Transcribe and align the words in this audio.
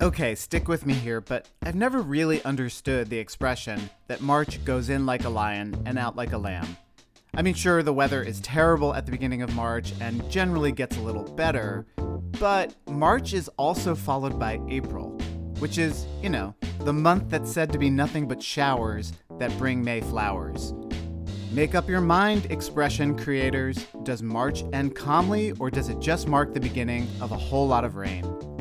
Okay, 0.00 0.34
stick 0.34 0.66
with 0.66 0.86
me 0.86 0.92
here, 0.92 1.20
but 1.20 1.48
I've 1.62 1.76
never 1.76 2.02
really 2.02 2.42
understood 2.44 3.08
the 3.08 3.18
expression 3.18 3.90
that 4.08 4.20
March 4.20 4.62
goes 4.64 4.88
in 4.88 5.06
like 5.06 5.24
a 5.24 5.28
lion 5.28 5.80
and 5.86 5.98
out 5.98 6.16
like 6.16 6.32
a 6.32 6.38
lamb. 6.38 6.76
I 7.32 7.42
mean, 7.42 7.54
sure, 7.54 7.82
the 7.82 7.92
weather 7.92 8.20
is 8.20 8.40
terrible 8.40 8.92
at 8.92 9.06
the 9.06 9.12
beginning 9.12 9.42
of 9.42 9.54
March 9.54 9.92
and 10.00 10.28
generally 10.28 10.72
gets 10.72 10.96
a 10.96 11.00
little 11.00 11.22
better, 11.22 11.86
but 12.40 12.74
March 12.88 13.32
is 13.34 13.48
also 13.56 13.94
followed 13.94 14.38
by 14.38 14.60
April, 14.68 15.10
which 15.60 15.78
is, 15.78 16.06
you 16.20 16.28
know, 16.28 16.54
the 16.80 16.92
month 16.92 17.30
that's 17.30 17.52
said 17.52 17.70
to 17.72 17.78
be 17.78 17.88
nothing 17.88 18.26
but 18.26 18.42
showers 18.42 19.12
that 19.38 19.56
bring 19.58 19.82
May 19.82 20.00
flowers. 20.00 20.74
Make 21.52 21.76
up 21.76 21.88
your 21.88 22.00
mind, 22.00 22.50
expression 22.50 23.16
creators. 23.16 23.86
Does 24.02 24.22
March 24.22 24.64
end 24.72 24.96
calmly, 24.96 25.52
or 25.60 25.70
does 25.70 25.88
it 25.88 26.00
just 26.00 26.26
mark 26.26 26.52
the 26.52 26.60
beginning 26.60 27.06
of 27.20 27.30
a 27.30 27.36
whole 27.36 27.68
lot 27.68 27.84
of 27.84 27.94
rain? 27.94 28.53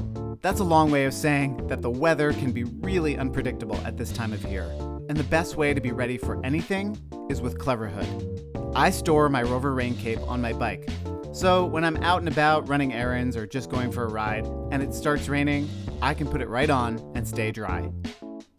That's 0.44 0.60
a 0.60 0.66
long 0.66 0.92
way 0.92 1.06
of 1.06 1.14
saying 1.14 1.68
that 1.68 1.82
the 1.82 1.90
weather 1.90 2.34
can 2.34 2.52
be 2.52 2.66
really 2.66 3.18
unpredictable 3.18 3.78
at 3.86 3.96
this 3.96 4.12
time 4.12 4.34
of 4.34 4.44
year. 4.44 4.70
And 5.08 5.16
the 5.16 5.24
best 5.24 5.56
way 5.56 5.74
to 5.74 5.80
be 5.80 5.94
ready 5.94 6.18
for 6.18 6.46
anything 6.46 7.00
is 7.30 7.40
with 7.40 7.58
Cleverhood. 7.58 8.76
I 8.76 8.90
store 8.90 9.30
my 9.30 9.42
Rover 9.42 9.74
rain 9.74 9.96
cape 9.96 10.20
on 10.28 10.42
my 10.42 10.52
bike. 10.52 10.90
So 11.32 11.64
when 11.66 11.86
I'm 11.86 11.96
out 12.04 12.20
and 12.20 12.28
about 12.28 12.68
running 12.68 12.92
errands 12.92 13.38
or 13.38 13.48
just 13.48 13.70
going 13.70 13.90
for 13.90 14.04
a 14.04 14.10
ride 14.10 14.46
and 14.70 14.84
it 14.84 14.94
starts 14.94 15.30
raining, 15.30 15.70
I 16.02 16.14
can 16.14 16.28
put 16.28 16.42
it 16.42 16.50
right 16.50 16.70
on 16.70 17.00
and 17.16 17.26
stay 17.26 17.54
dry. 17.54 17.90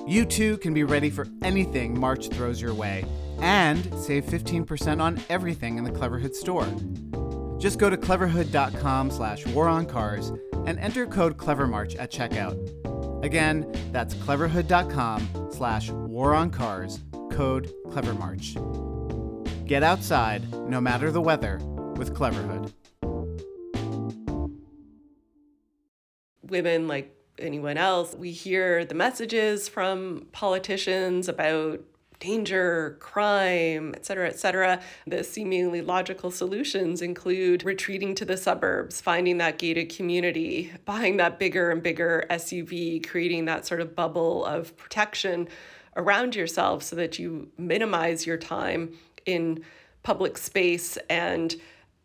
You 0.07 0.25
too 0.25 0.57
can 0.59 0.73
be 0.73 0.85
ready 0.85 1.11
for 1.11 1.27
anything 1.43 2.01
March 2.01 2.29
throws 2.31 2.63
your 2.63 2.73
way 2.73 3.05
and 3.41 3.85
save 3.99 4.25
15% 4.25 5.03
on 5.03 5.21
everything 5.29 5.77
in 5.77 5.85
the 5.85 5.91
Cleverhood 5.91 6.35
store. 6.35 6.67
Just 7.61 7.79
go 7.79 7.91
to 7.91 7.99
cleverhood.com 7.99 9.11
slash 9.11 9.45
waroncars 9.45 10.39
and 10.67 10.79
enter 10.79 11.07
code 11.07 11.37
CleverMarch 11.37 11.97
at 11.99 12.11
checkout. 12.11 13.25
Again, 13.25 13.71
that's 13.93 14.15
cleverhood.com 14.15 15.51
slash 15.51 15.91
war 15.91 16.35
on 16.35 16.51
cars, 16.51 17.01
code 17.31 17.73
CleverMarch. 17.87 19.67
Get 19.67 19.83
outside, 19.83 20.53
no 20.69 20.81
matter 20.81 21.11
the 21.11 21.23
weather, 21.23 21.59
with 21.97 22.15
Cleverhood. 22.15 22.73
Women, 26.43 26.87
like 26.87 27.17
anyone 27.39 27.79
else, 27.79 28.15
we 28.15 28.31
hear 28.31 28.85
the 28.85 28.95
messages 28.95 29.69
from 29.69 30.27
politicians 30.33 31.29
about 31.29 31.81
danger, 32.25 32.97
crime, 33.01 33.93
et 33.95 34.07
cetera, 34.07 34.27
et 34.27 34.39
cetera. 34.39 34.81
The 35.07 35.23
seemingly 35.23 35.83
logical 35.83 36.31
solutions 36.31 37.03
include 37.03 37.65
retreating 37.65 38.15
to 38.15 38.25
the 38.25 38.39
suburbs, 38.39 39.01
finding 39.01 39.37
that 39.39 39.59
gated 39.59 39.95
community, 39.95 40.73
buying 40.87 41.19
that 41.19 41.39
bigger 41.39 41.71
and 41.71 41.83
bigger 41.83 42.25
SUV, 42.31 43.07
creating 43.07 43.45
that 43.45 43.67
sort 43.67 43.83
of 43.83 43.95
bubble 43.95 44.45
of 44.47 44.75
protection 44.79 45.49
around 45.97 46.35
yourself 46.35 46.83
so 46.83 46.97
that 46.97 47.19
you 47.19 47.51
minimize 47.59 48.27
your 48.27 48.39
time 48.39 48.97
in 49.27 49.63
public 50.03 50.39
space 50.39 50.97
and 51.11 51.57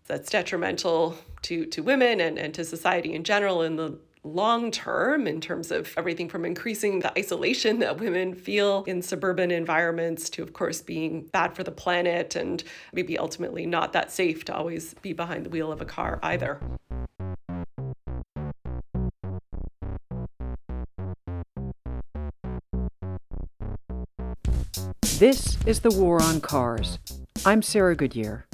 that's 0.06 0.30
detrimental 0.30 1.16
to, 1.44 1.66
to 1.68 1.82
women 1.82 2.20
and, 2.20 2.38
and 2.38 2.54
to 2.54 2.66
society 2.66 3.14
in 3.14 3.24
general 3.24 3.62
in 3.62 3.78
the 3.78 3.98
long 4.34 4.72
term 4.72 5.28
in 5.28 5.42
terms 5.42 5.72
of 5.72 5.94
everything 5.98 6.30
from 6.30 6.46
increasing 6.46 7.00
the 7.00 7.18
isolation 7.18 7.80
that 7.80 8.00
women 8.00 8.34
feel 8.36 8.84
in 8.86 9.02
suburban 9.02 9.52
environments 9.52 10.30
to, 10.32 10.44
of 10.44 10.54
course, 10.54 10.82
being 10.82 11.24
bad 11.34 11.54
for 11.56 11.64
the 11.64 11.72
planet 11.72 12.36
and 12.36 12.64
maybe 12.94 13.18
ultimately 13.18 13.66
not 13.66 13.94
that 13.94 14.12
safe 14.12 14.46
to 14.46 14.56
always 14.56 14.94
be 14.96 15.14
behind 15.14 15.46
the 15.46 15.50
wheel 15.50 15.72
of 15.72 15.82
a 15.82 15.86
car 15.86 16.20
either. 16.24 16.60
This 25.18 25.58
is 25.66 25.82
The 25.82 25.92
War 25.92 26.22
on 26.22 26.40
Cars. 26.40 26.98
I'm 27.46 27.62
Sarah 27.62 27.96
Goodyear. 27.96 28.46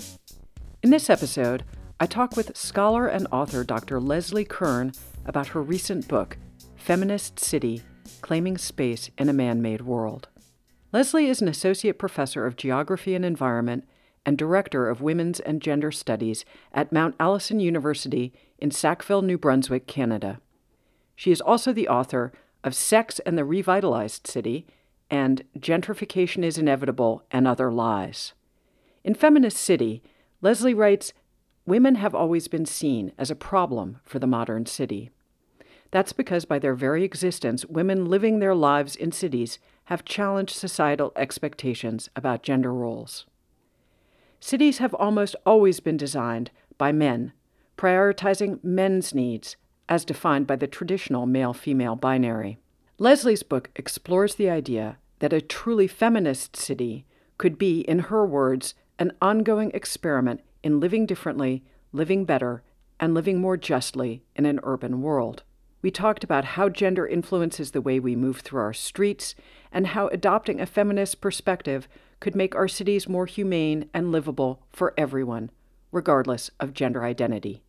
In 0.81 0.89
this 0.89 1.09
episode, 1.09 1.63
I 1.99 2.07
talk 2.07 2.35
with 2.35 2.57
scholar 2.57 3.07
and 3.07 3.27
author 3.31 3.63
Dr. 3.63 3.99
Leslie 3.99 4.45
Kern 4.45 4.91
about 5.25 5.47
her 5.47 5.61
recent 5.61 6.07
book, 6.07 6.37
Feminist 6.75 7.39
City 7.39 7.81
Claiming 8.21 8.57
Space 8.57 9.09
in 9.17 9.29
a 9.29 9.33
Man 9.33 9.61
Made 9.61 9.81
World. 9.81 10.27
Leslie 10.91 11.27
is 11.27 11.41
an 11.41 11.47
associate 11.47 11.99
professor 11.99 12.45
of 12.45 12.55
geography 12.55 13.15
and 13.15 13.25
environment 13.25 13.87
and 14.25 14.37
director 14.37 14.89
of 14.89 15.01
women's 15.01 15.39
and 15.39 15.61
gender 15.61 15.91
studies 15.91 16.45
at 16.71 16.91
Mount 16.91 17.15
Allison 17.19 17.59
University 17.59 18.33
in 18.57 18.71
Sackville, 18.71 19.21
New 19.21 19.37
Brunswick, 19.37 19.87
Canada. 19.87 20.39
She 21.15 21.31
is 21.31 21.41
also 21.41 21.73
the 21.73 21.87
author 21.87 22.31
of 22.63 22.73
Sex 22.73 23.19
and 23.25 23.37
the 23.37 23.45
Revitalized 23.45 24.25
City 24.27 24.65
and 25.09 25.43
Gentrification 25.57 26.43
is 26.43 26.57
Inevitable 26.57 27.23
and 27.31 27.47
Other 27.47 27.71
Lies. 27.71 28.33
In 29.03 29.13
Feminist 29.13 29.57
City, 29.57 30.01
Leslie 30.41 30.73
writes 30.73 31.13
Women 31.65 31.95
have 31.95 32.15
always 32.15 32.47
been 32.47 32.65
seen 32.65 33.11
as 33.17 33.31
a 33.31 33.35
problem 33.35 33.99
for 34.03 34.19
the 34.19 34.27
modern 34.27 34.65
city. 34.65 35.11
That's 35.91 36.13
because, 36.13 36.45
by 36.45 36.59
their 36.59 36.75
very 36.75 37.03
existence, 37.03 37.65
women 37.65 38.05
living 38.05 38.39
their 38.39 38.55
lives 38.55 38.95
in 38.95 39.11
cities 39.11 39.59
have 39.85 40.05
challenged 40.05 40.55
societal 40.55 41.13
expectations 41.15 42.09
about 42.15 42.43
gender 42.43 42.73
roles. 42.73 43.25
Cities 44.39 44.79
have 44.79 44.93
almost 44.95 45.35
always 45.45 45.79
been 45.79 45.97
designed 45.97 46.51
by 46.77 46.91
men, 46.91 47.33
prioritizing 47.77 48.63
men's 48.63 49.13
needs 49.13 49.55
as 49.87 50.05
defined 50.05 50.47
by 50.47 50.55
the 50.55 50.67
traditional 50.67 51.25
male 51.25 51.53
female 51.53 51.95
binary. 51.95 52.57
Leslie's 52.97 53.43
book 53.43 53.69
explores 53.75 54.35
the 54.35 54.49
idea 54.49 54.97
that 55.19 55.33
a 55.33 55.41
truly 55.41 55.87
feminist 55.87 56.55
city 56.55 57.05
could 57.37 57.57
be, 57.57 57.81
in 57.81 57.99
her 57.99 58.25
words, 58.25 58.73
an 58.97 59.11
ongoing 59.21 59.71
experiment 59.73 60.41
in 60.63 60.79
living 60.79 61.05
differently, 61.05 61.63
living 61.91 62.25
better, 62.25 62.63
and 62.99 63.13
living 63.13 63.39
more 63.39 63.57
justly 63.57 64.23
in 64.35 64.45
an 64.45 64.59
urban 64.63 65.01
world. 65.01 65.43
We 65.85 65.91
talked 65.91 66.23
about 66.23 66.45
how 66.45 66.69
gender 66.69 67.05
influences 67.05 67.69
the 67.69 67.79
way 67.79 67.99
we 67.99 68.15
move 68.15 68.39
through 68.39 68.61
our 68.61 68.73
streets 68.73 69.35
and 69.71 69.85
how 69.85 70.07
adopting 70.07 70.59
a 70.59 70.65
feminist 70.65 71.21
perspective 71.21 71.87
could 72.19 72.35
make 72.35 72.55
our 72.55 72.67
cities 72.67 73.07
more 73.07 73.27
humane 73.27 73.87
and 73.93 74.11
livable 74.11 74.63
for 74.73 74.95
everyone, 74.97 75.51
regardless 75.91 76.49
of 76.59 76.73
gender 76.73 77.03
identity. 77.03 77.61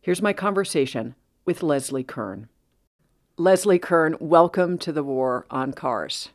Here's 0.00 0.22
my 0.22 0.32
conversation 0.32 1.14
with 1.44 1.62
Leslie 1.62 2.02
Kern. 2.02 2.48
Leslie 3.36 3.78
Kern, 3.78 4.16
welcome 4.18 4.78
to 4.78 4.90
the 4.90 5.04
War 5.04 5.44
on 5.50 5.74
Cars. 5.74 6.30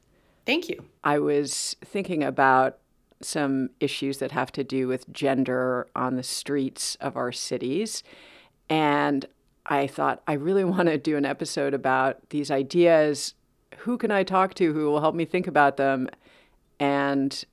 Thank 0.46 0.70
you. 0.70 0.86
I 1.04 1.18
was 1.18 1.78
thinking 1.84 2.22
about 2.22 2.78
some 3.24 3.72
issues 3.80 4.20
that 4.20 4.34
have 4.34 4.52
to 4.52 4.64
do 4.64 4.88
with 4.88 5.12
gender 5.12 5.88
on 5.96 6.16
the 6.16 6.22
streets 6.22 6.96
of 7.02 7.18
our 7.18 7.32
cities. 7.32 8.04
And 8.70 9.26
I 9.66 9.88
thought, 9.88 10.22
I 10.28 10.34
really 10.34 10.64
want 10.76 10.88
to 10.88 10.98
do 10.98 11.18
an 11.18 11.26
episode 11.26 11.74
about 11.74 12.30
these 12.30 12.52
ideas. 12.52 13.36
Who 13.80 13.98
can 13.98 14.12
I 14.12 14.24
talk 14.24 14.54
to 14.56 14.74
who 14.74 14.86
will 14.86 15.02
help 15.02 15.16
me 15.16 15.26
think 15.26 15.48
about 15.48 15.78
them? 15.78 16.10
And 16.80 17.44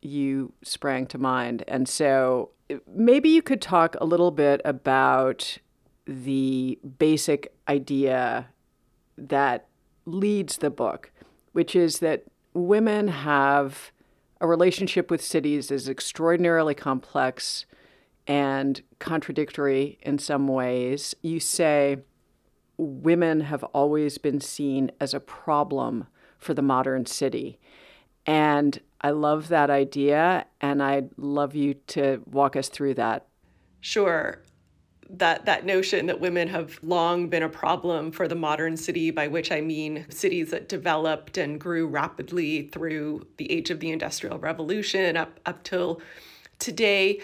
you 0.00 0.52
sprang 0.62 1.06
to 1.06 1.18
mind. 1.18 1.64
And 1.66 1.88
so 1.88 2.50
maybe 2.86 3.28
you 3.28 3.42
could 3.42 3.60
talk 3.60 3.96
a 4.00 4.04
little 4.04 4.30
bit 4.30 4.60
about 4.64 5.58
the 6.06 6.78
basic 6.98 7.52
idea 7.68 8.48
that 9.16 9.66
leads 10.06 10.58
the 10.58 10.70
book, 10.70 11.10
which 11.52 11.74
is 11.74 11.98
that 11.98 12.24
women 12.54 13.08
have 13.08 13.92
a 14.40 14.46
relationship 14.46 15.10
with 15.10 15.22
cities 15.22 15.70
is 15.70 15.88
extraordinarily 15.88 16.74
complex 16.74 17.66
and 18.28 18.82
contradictory 18.98 19.98
in 20.02 20.18
some 20.18 20.46
ways. 20.46 21.14
You 21.22 21.40
say 21.40 21.96
women 22.76 23.40
have 23.40 23.64
always 23.64 24.18
been 24.18 24.40
seen 24.40 24.92
as 25.00 25.14
a 25.14 25.20
problem 25.20 26.06
for 26.38 26.54
the 26.54 26.62
modern 26.62 27.06
city. 27.06 27.58
And 28.26 28.78
I 29.00 29.10
love 29.10 29.48
that 29.48 29.70
idea, 29.70 30.44
and 30.60 30.82
I'd 30.82 31.08
love 31.16 31.54
you 31.54 31.74
to 31.88 32.22
walk 32.30 32.54
us 32.54 32.68
through 32.68 32.94
that. 32.94 33.26
Sure 33.80 34.42
that 35.10 35.46
that 35.46 35.64
notion 35.64 36.06
that 36.06 36.20
women 36.20 36.48
have 36.48 36.78
long 36.82 37.28
been 37.28 37.42
a 37.42 37.48
problem 37.48 38.12
for 38.12 38.28
the 38.28 38.34
modern 38.34 38.76
city 38.76 39.10
by 39.10 39.26
which 39.26 39.50
i 39.50 39.60
mean 39.60 40.04
cities 40.10 40.50
that 40.50 40.68
developed 40.68 41.38
and 41.38 41.58
grew 41.58 41.86
rapidly 41.86 42.68
through 42.68 43.26
the 43.38 43.50
age 43.50 43.70
of 43.70 43.80
the 43.80 43.90
industrial 43.90 44.38
revolution 44.38 45.16
up 45.16 45.40
up 45.46 45.62
till 45.62 46.00
today 46.58 47.18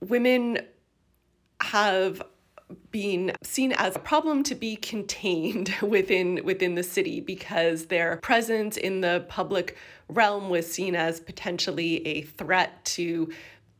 women 0.00 0.58
have 1.62 2.22
been 2.90 3.32
seen 3.42 3.72
as 3.72 3.96
a 3.96 3.98
problem 3.98 4.42
to 4.44 4.54
be 4.54 4.76
contained 4.76 5.74
within 5.82 6.40
within 6.44 6.74
the 6.74 6.82
city 6.82 7.20
because 7.20 7.86
their 7.86 8.16
presence 8.18 8.76
in 8.76 9.00
the 9.00 9.24
public 9.28 9.76
realm 10.08 10.48
was 10.48 10.70
seen 10.70 10.94
as 10.94 11.20
potentially 11.20 12.06
a 12.06 12.22
threat 12.22 12.84
to 12.84 13.30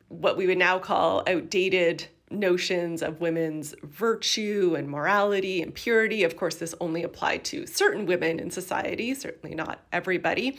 what 0.09 0.37
we 0.37 0.47
would 0.47 0.59
now 0.59 0.79
call 0.79 1.23
outdated 1.27 2.07
notions 2.31 3.03
of 3.03 3.21
women's 3.21 3.75
virtue 3.83 4.75
and 4.77 4.89
morality 4.89 5.63
and 5.63 5.75
purity. 5.75 6.23
Of 6.23 6.37
course, 6.37 6.57
this 6.57 6.75
only 6.81 7.03
applied 7.03 7.45
to 7.47 7.67
certain 7.67 8.07
women 8.07 8.39
in 8.39 8.51
society, 8.51 9.15
certainly 9.15 9.55
not 9.55 9.81
everybody. 9.93 10.59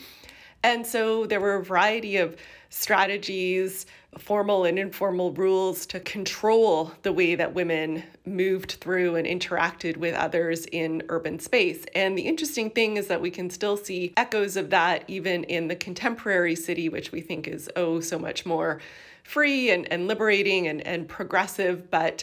And 0.62 0.86
so 0.86 1.26
there 1.26 1.40
were 1.40 1.56
a 1.56 1.64
variety 1.64 2.18
of 2.18 2.36
strategies, 2.68 3.86
formal 4.18 4.64
and 4.64 4.78
informal 4.78 5.32
rules 5.32 5.86
to 5.86 5.98
control 6.00 6.92
the 7.02 7.12
way 7.12 7.34
that 7.34 7.54
women 7.54 8.02
moved 8.26 8.72
through 8.72 9.16
and 9.16 9.26
interacted 9.26 9.96
with 9.96 10.14
others 10.14 10.66
in 10.66 11.02
urban 11.08 11.38
space. 11.38 11.86
And 11.94 12.16
the 12.16 12.22
interesting 12.22 12.68
thing 12.70 12.98
is 12.98 13.06
that 13.06 13.22
we 13.22 13.30
can 13.30 13.48
still 13.48 13.76
see 13.76 14.12
echoes 14.16 14.56
of 14.56 14.70
that 14.70 15.04
even 15.08 15.44
in 15.44 15.68
the 15.68 15.76
contemporary 15.76 16.54
city, 16.54 16.88
which 16.88 17.10
we 17.10 17.22
think 17.22 17.48
is 17.48 17.70
oh 17.74 18.00
so 18.00 18.18
much 18.18 18.44
more 18.44 18.80
free 19.24 19.70
and, 19.70 19.90
and 19.90 20.06
liberating 20.06 20.68
and, 20.68 20.86
and 20.86 21.08
progressive, 21.08 21.90
but 21.90 22.22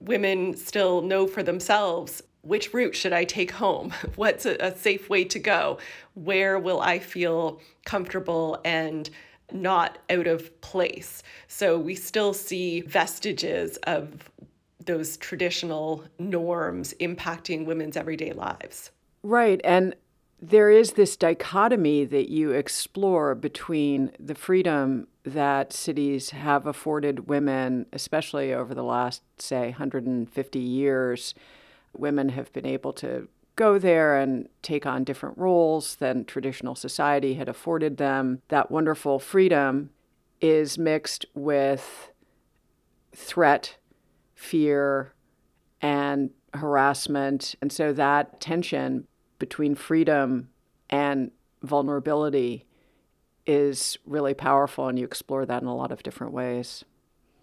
women 0.00 0.56
still 0.56 1.02
know 1.02 1.26
for 1.26 1.42
themselves 1.42 2.22
which 2.42 2.72
route 2.72 2.94
should 2.94 3.12
I 3.12 3.24
take 3.24 3.50
home? 3.50 3.92
What's 4.16 4.46
a, 4.46 4.56
a, 4.58 4.76
safe 4.76 5.10
way 5.10 5.24
to 5.24 5.38
go? 5.38 5.78
Where 6.14 6.58
will 6.58 6.80
I 6.80 6.98
feel 6.98 7.60
comfortable 7.84 8.60
and 8.64 9.10
not 9.52 9.98
out 10.10 10.26
of 10.26 10.60
place? 10.60 11.22
So 11.46 11.78
we 11.78 11.94
still 11.94 12.32
see 12.32 12.80
vestiges 12.82 13.76
of 13.84 14.30
those 14.84 15.16
traditional 15.16 16.04
norms 16.18 16.94
impacting 17.00 17.66
women's 17.66 17.96
everyday 17.96 18.32
lives. 18.32 18.90
Right. 19.22 19.60
And 19.64 19.94
there 20.40 20.70
is 20.70 20.92
this 20.92 21.16
dichotomy 21.16 22.04
that 22.04 22.30
you 22.30 22.52
explore 22.52 23.34
between 23.34 24.12
the 24.20 24.36
freedom 24.36 25.08
that 25.24 25.72
cities 25.72 26.30
have 26.30 26.66
afforded 26.66 27.28
women, 27.28 27.86
especially 27.92 28.54
over 28.54 28.74
the 28.74 28.84
last, 28.84 29.22
say, 29.38 29.70
150 29.70 30.58
years. 30.58 31.34
Women 31.96 32.30
have 32.30 32.52
been 32.52 32.66
able 32.66 32.92
to 32.94 33.28
go 33.58 33.78
there 33.78 34.16
and 34.16 34.48
take 34.62 34.86
on 34.86 35.04
different 35.04 35.36
roles 35.36 35.96
than 35.96 36.24
traditional 36.24 36.74
society 36.74 37.34
had 37.34 37.48
afforded 37.48 37.98
them. 37.98 38.40
That 38.48 38.70
wonderful 38.70 39.18
freedom 39.18 39.90
is 40.40 40.78
mixed 40.78 41.26
with 41.34 42.12
threat, 43.14 43.76
fear, 44.34 45.12
and 45.82 46.30
harassment. 46.54 47.56
And 47.60 47.72
so 47.72 47.92
that 47.92 48.40
tension 48.40 49.08
between 49.38 49.74
freedom 49.74 50.50
and 50.88 51.32
vulnerability 51.62 52.64
is 53.44 53.98
really 54.06 54.34
powerful, 54.34 54.88
and 54.88 54.98
you 54.98 55.04
explore 55.04 55.44
that 55.44 55.62
in 55.62 55.68
a 55.68 55.74
lot 55.74 55.90
of 55.90 56.02
different 56.02 56.32
ways. 56.32 56.84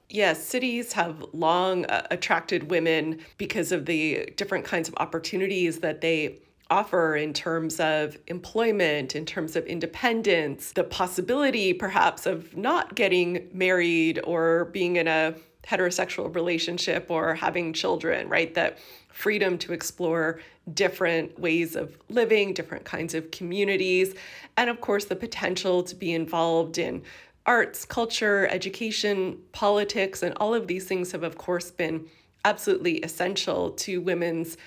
Yes, 0.09 0.43
cities 0.45 0.93
have 0.93 1.25
long 1.33 1.85
uh, 1.85 2.05
attracted 2.11 2.69
women 2.69 3.19
because 3.37 3.71
of 3.71 3.85
the 3.85 4.31
different 4.37 4.63
kinds 4.63 4.87
of 4.87 4.95
opportunities 4.97 5.79
that 5.79 6.01
they 6.01 6.39
offer 6.69 7.15
in 7.15 7.33
terms 7.33 7.79
of 7.79 8.17
employment, 8.27 9.15
in 9.15 9.25
terms 9.25 9.55
of 9.55 9.65
independence, 9.65 10.71
the 10.71 10.83
possibility 10.83 11.73
perhaps 11.73 12.25
of 12.25 12.55
not 12.55 12.95
getting 12.95 13.47
married 13.53 14.19
or 14.23 14.65
being 14.65 14.95
in 14.95 15.07
a 15.07 15.35
heterosexual 15.67 16.33
relationship 16.33 17.07
or 17.09 17.33
having 17.35 17.73
children, 17.73 18.29
right? 18.29 18.53
That 18.53 18.77
freedom 19.11 19.57
to 19.59 19.73
explore 19.73 20.39
different 20.73 21.39
ways 21.39 21.75
of 21.75 21.97
living, 22.09 22.53
different 22.53 22.85
kinds 22.85 23.13
of 23.13 23.31
communities, 23.31 24.13
and 24.57 24.69
of 24.69 24.81
course, 24.81 25.05
the 25.05 25.15
potential 25.15 25.83
to 25.83 25.95
be 25.95 26.13
involved 26.13 26.77
in 26.77 27.03
arts, 27.45 27.85
culture, 27.85 28.47
education, 28.47 29.39
politics, 29.51 30.23
and 30.23 30.35
all 30.37 30.53
of 30.53 30.67
these 30.67 30.85
things 30.85 31.11
have, 31.11 31.23
of 31.23 31.37
course, 31.37 31.71
been 31.71 32.07
absolutely 32.43 32.97
essential 32.97 33.71
to 33.71 34.01
women's 34.01 34.57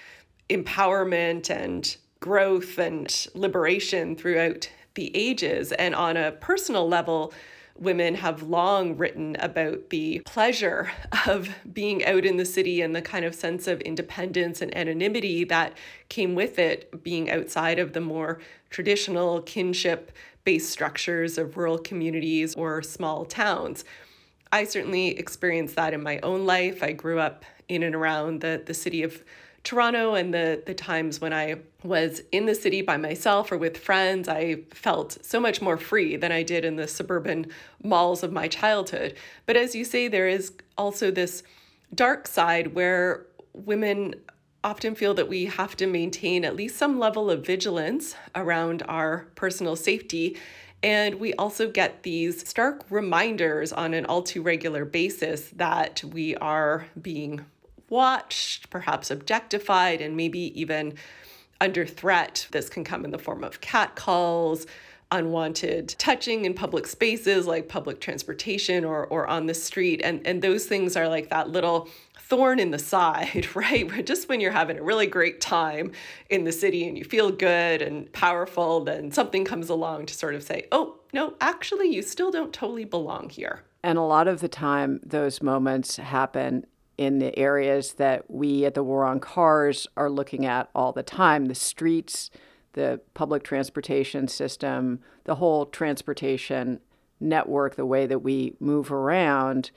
empowerment 0.49 1.51
and 1.51 1.97
growth 2.21 2.79
and 2.79 3.27
liberation 3.35 4.17
throughout 4.17 4.71
the 4.95 5.15
ages. 5.17 5.73
And 5.73 5.95
on 5.95 6.17
a 6.17 6.33
personal 6.33 6.89
level, 6.89 7.33
women 7.77 8.17
have 8.17 8.43
long 8.43 8.97
written 8.97 9.37
about 9.39 9.91
the 9.91 10.21
pleasure 10.27 10.91
of 11.27 11.49
being 11.73 12.05
out 12.05 12.25
in 12.25 12.37
the 12.37 12.45
city 12.45 12.81
and 12.81 12.95
the 12.95 13.03
kind 13.03 13.25
of 13.25 13.35
sense 13.35 13.69
of 13.69 13.81
independence 13.83 14.61
and 14.61 14.77
anonymity 14.77 15.45
that 15.45 15.75
came 16.09 16.35
with 16.35 16.59
it, 16.59 17.03
being 17.05 17.31
outside 17.31 17.79
of 17.79 17.93
the 17.93 18.01
more 18.01 18.41
traditional 18.71 19.41
kinship 19.43 20.11
based 20.49 20.71
structures 20.71 21.37
of 21.37 21.59
rural 21.59 21.77
communities 21.77 22.55
or 22.55 22.81
small 22.81 23.27
towns. 23.27 23.85
I 24.50 24.65
certainly 24.65 25.09
experienced 25.09 25.77
that 25.77 25.93
in 25.93 26.03
my 26.03 26.21
own 26.21 26.47
life. 26.47 26.83
I 26.83 26.93
grew 26.93 27.19
up 27.19 27.45
in 27.69 27.83
and 27.83 27.95
around 27.95 28.41
the, 28.41 28.62
the 28.65 28.73
city 28.73 29.03
of 29.03 29.23
Toronto 29.62 30.15
and 30.15 30.33
the 30.33 30.62
the 30.65 30.73
times 30.73 31.21
when 31.21 31.35
I 31.35 31.56
was 31.85 32.23
in 32.33 32.47
the 32.47 32.55
city 32.55 32.81
by 32.81 32.97
myself 32.97 33.53
or 33.53 33.59
with 33.59 33.77
friends, 33.77 34.27
I 34.27 34.62
felt 34.71 35.23
so 35.23 35.39
much 35.39 35.61
more 35.61 35.77
free 35.77 36.17
than 36.17 36.33
I 36.33 36.43
did 36.43 36.65
in 36.65 36.77
the 36.77 36.89
suburban 36.89 37.49
malls 37.83 38.23
of 38.23 38.33
my 38.33 38.49
childhood. 38.49 39.17
But 39.44 39.59
as 39.59 39.75
you 39.75 39.85
say, 39.85 40.09
there 40.09 40.29
is 40.29 40.53
also 40.79 41.11
this 41.11 41.43
dark 41.94 42.27
side 42.27 42.75
where 42.75 43.27
women 43.53 44.15
often 44.64 44.94
feel 44.94 45.14
that 45.14 45.28
we 45.28 45.46
have 45.46 45.76
to 45.76 45.87
maintain 45.87 46.44
at 46.44 46.56
least 46.56 46.76
some 46.76 46.99
level 46.99 47.31
of 47.31 47.46
vigilance 47.46 48.16
around 48.34 48.82
our 48.88 49.26
personal 49.34 49.76
safety. 49.76 50.37
And 50.82 51.16
we 51.16 51.34
also 51.34 51.70
get 51.70 52.02
these 52.02 52.49
stark 52.49 52.84
reminders 52.90 53.72
on 53.72 53.94
an 53.94 54.06
all 54.06 54.22
too 54.22 54.43
regular 54.43 54.84
basis 54.84 55.50
that 55.56 56.02
we 56.05 56.37
are 56.37 56.87
being 57.00 57.44
watched, 57.88 58.70
perhaps 58.70 59.10
objectified, 59.10 60.00
and 60.00 60.16
maybe 60.16 60.60
even 60.60 60.94
under 61.60 61.87
threat. 61.87 62.46
This 62.50 62.69
can 62.69 62.84
come 62.84 63.05
in 63.05 63.10
the 63.10 63.19
form 63.19 63.43
of 63.43 63.60
catcalls, 63.60 64.66
unwanted 65.10 65.88
touching 65.99 66.44
in 66.44 66.52
public 66.52 66.87
spaces 66.87 67.46
like 67.46 67.69
public 67.69 67.99
transportation 68.00 68.84
or, 68.84 69.06
or 69.06 69.26
on 69.26 69.46
the 69.46 69.55
street. 69.55 70.00
And, 70.05 70.25
and 70.26 70.43
those 70.43 70.66
things 70.66 70.96
are 70.96 71.08
like 71.08 71.31
that 71.31 71.49
little 71.49 71.88
thorn 72.29 72.59
in 72.59 72.71
the 72.71 72.79
side, 72.79 73.49
right? 73.55 74.05
Just 74.05 74.29
when 74.29 74.41
you're 74.41 74.53
having 74.53 74.79
a 74.79 74.83
really 74.83 75.07
great 75.07 75.41
time 75.41 75.93
in 76.29 76.45
the 76.45 76.53
city 76.53 76.87
and 76.87 76.97
you 76.97 77.05
feel 77.05 77.31
good 77.31 77.83
and 77.83 78.13
powerful, 78.13 78.85
then 78.85 79.11
something 79.11 79.45
comes 79.45 79.69
along 79.69 80.07
to 80.07 80.15
sort 80.15 80.35
of 80.35 80.43
say, 80.43 80.67
oh, 80.73 80.99
no, 81.13 81.35
actually, 81.41 81.89
you 81.89 82.03
still 82.03 82.31
don't 82.31 82.53
totally 82.53 82.85
belong 82.85 83.31
here. 83.31 83.63
And 83.83 83.97
a 83.97 84.03
lot 84.03 84.29
of 84.29 84.41
the 84.41 84.49
time, 84.49 85.01
those 85.05 85.43
moments 85.43 85.97
happen 85.97 86.67
in 86.99 87.21
the 87.21 87.37
areas 87.39 87.95
that 87.95 88.29
we 88.29 88.65
at 88.65 88.75
the 88.75 88.83
War 88.83 89.05
on 89.05 89.21
Cars 89.21 89.87
are 89.97 90.11
looking 90.11 90.45
at 90.45 90.69
all 90.75 90.93
the 90.93 91.03
time 91.03 91.47
the 91.47 91.55
streets, 91.55 92.31
the 92.73 93.01
public 93.15 93.44
transportation 93.44 94.29
system, 94.29 95.01
the 95.25 95.37
whole 95.37 95.67
transportation 95.67 96.81
network, 97.20 97.77
the 97.77 97.87
way 97.87 98.06
that 98.06 98.19
we 98.19 98.55
move 98.61 98.93
around 98.93 99.70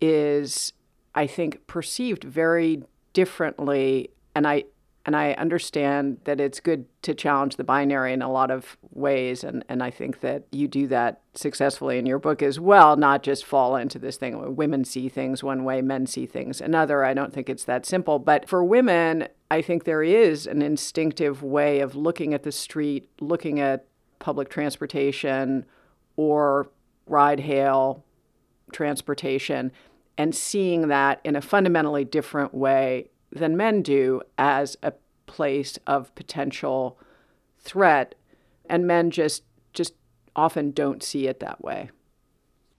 is, 0.00 0.72
I 1.18 1.26
think, 1.26 1.66
perceived 1.66 2.22
very 2.22 2.84
differently. 3.12 4.10
And 4.36 4.46
I, 4.46 4.66
and 5.04 5.16
I 5.16 5.32
understand 5.32 6.18
that 6.26 6.38
it's 6.38 6.60
good 6.60 6.84
to 7.02 7.12
challenge 7.12 7.56
the 7.56 7.64
binary 7.64 8.12
in 8.12 8.22
a 8.22 8.30
lot 8.30 8.52
of 8.52 8.78
ways. 8.92 9.42
And, 9.42 9.64
and 9.68 9.82
I 9.82 9.90
think 9.90 10.20
that 10.20 10.44
you 10.52 10.68
do 10.68 10.86
that 10.86 11.20
successfully 11.34 11.98
in 11.98 12.06
your 12.06 12.20
book 12.20 12.40
as 12.40 12.60
well, 12.60 12.96
not 12.96 13.24
just 13.24 13.44
fall 13.44 13.74
into 13.74 13.98
this 13.98 14.16
thing 14.16 14.38
where 14.38 14.48
women 14.48 14.84
see 14.84 15.08
things 15.08 15.42
one 15.42 15.64
way, 15.64 15.82
men 15.82 16.06
see 16.06 16.24
things 16.24 16.60
another. 16.60 17.04
I 17.04 17.14
don't 17.14 17.32
think 17.32 17.50
it's 17.50 17.64
that 17.64 17.84
simple. 17.84 18.20
But 18.20 18.48
for 18.48 18.62
women, 18.62 19.26
I 19.50 19.60
think 19.60 19.82
there 19.82 20.04
is 20.04 20.46
an 20.46 20.62
instinctive 20.62 21.42
way 21.42 21.80
of 21.80 21.96
looking 21.96 22.32
at 22.32 22.44
the 22.44 22.52
street, 22.52 23.08
looking 23.20 23.58
at 23.58 23.86
public 24.20 24.50
transportation 24.50 25.66
or 26.14 26.70
ride 27.08 27.40
hail 27.40 28.04
transportation, 28.72 29.72
and 30.18 30.34
seeing 30.34 30.88
that 30.88 31.20
in 31.24 31.36
a 31.36 31.40
fundamentally 31.40 32.04
different 32.04 32.52
way 32.52 33.08
than 33.30 33.56
men 33.56 33.80
do 33.82 34.20
as 34.36 34.76
a 34.82 34.92
place 35.26 35.78
of 35.86 36.12
potential 36.16 36.98
threat. 37.60 38.16
And 38.68 38.86
men 38.86 39.10
just 39.10 39.44
just 39.72 39.94
often 40.34 40.72
don't 40.72 41.02
see 41.02 41.28
it 41.28 41.40
that 41.40 41.62
way. 41.62 41.90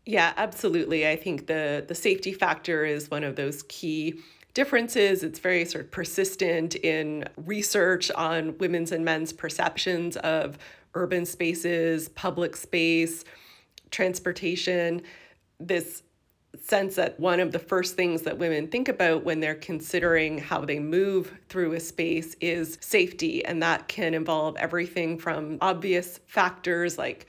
Yeah 0.05 0.33
absolutely. 0.37 1.07
I 1.07 1.15
think 1.15 1.47
the 1.47 1.83
the 1.87 1.95
safety 1.95 2.33
factor 2.33 2.85
is 2.85 3.09
one 3.09 3.23
of 3.23 3.35
those 3.37 3.63
key 3.63 4.19
differences. 4.53 5.23
It's 5.23 5.39
very 5.39 5.63
sort 5.65 5.85
of 5.85 5.91
persistent 5.91 6.75
in 6.75 7.25
research 7.37 8.11
on 8.11 8.57
women's 8.57 8.91
and 8.91 9.05
men's 9.05 9.31
perceptions 9.31 10.17
of 10.17 10.57
urban 10.95 11.25
spaces 11.25 12.09
public 12.09 12.57
space 12.57 13.23
transportation. 13.91 15.01
This 15.59 16.03
sense 16.61 16.95
that 16.95 17.19
one 17.19 17.39
of 17.39 17.51
the 17.51 17.59
first 17.59 17.95
things 17.95 18.23
that 18.23 18.37
women 18.37 18.67
think 18.67 18.87
about 18.87 19.23
when 19.23 19.39
they're 19.39 19.55
considering 19.55 20.37
how 20.37 20.65
they 20.65 20.79
move 20.79 21.31
through 21.47 21.73
a 21.73 21.79
space 21.79 22.35
is 22.41 22.77
safety. 22.81 23.43
And 23.45 23.61
that 23.61 23.87
can 23.87 24.13
involve 24.13 24.55
everything 24.57 25.17
from 25.17 25.57
obvious 25.61 26.19
factors 26.27 26.97
like 26.97 27.27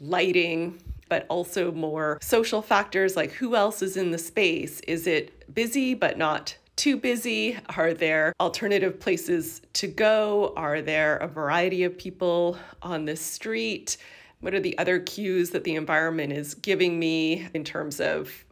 lighting, 0.00 0.80
but 1.08 1.26
also 1.28 1.72
more 1.72 2.18
social 2.20 2.62
factors 2.62 3.16
like 3.16 3.32
who 3.32 3.56
else 3.56 3.82
is 3.82 3.96
in 3.96 4.10
the 4.10 4.18
space? 4.18 4.80
Is 4.80 5.06
it 5.06 5.54
busy 5.54 5.94
but 5.94 6.18
not 6.18 6.56
too 6.76 6.96
busy? 6.96 7.58
Are 7.76 7.92
there 7.92 8.32
alternative 8.38 9.00
places 9.00 9.62
to 9.74 9.88
go? 9.88 10.52
Are 10.56 10.80
there 10.80 11.16
a 11.16 11.26
variety 11.26 11.84
of 11.84 11.98
people 11.98 12.56
on 12.82 13.04
the 13.04 13.16
street? 13.16 13.96
What 14.40 14.54
are 14.54 14.60
the 14.60 14.78
other 14.78 15.00
cues 15.00 15.50
that 15.50 15.64
the 15.64 15.74
environment 15.74 16.32
is 16.32 16.54
giving 16.54 16.98
me 16.98 17.48
in 17.54 17.64
terms 17.64 18.00
of 18.00 18.44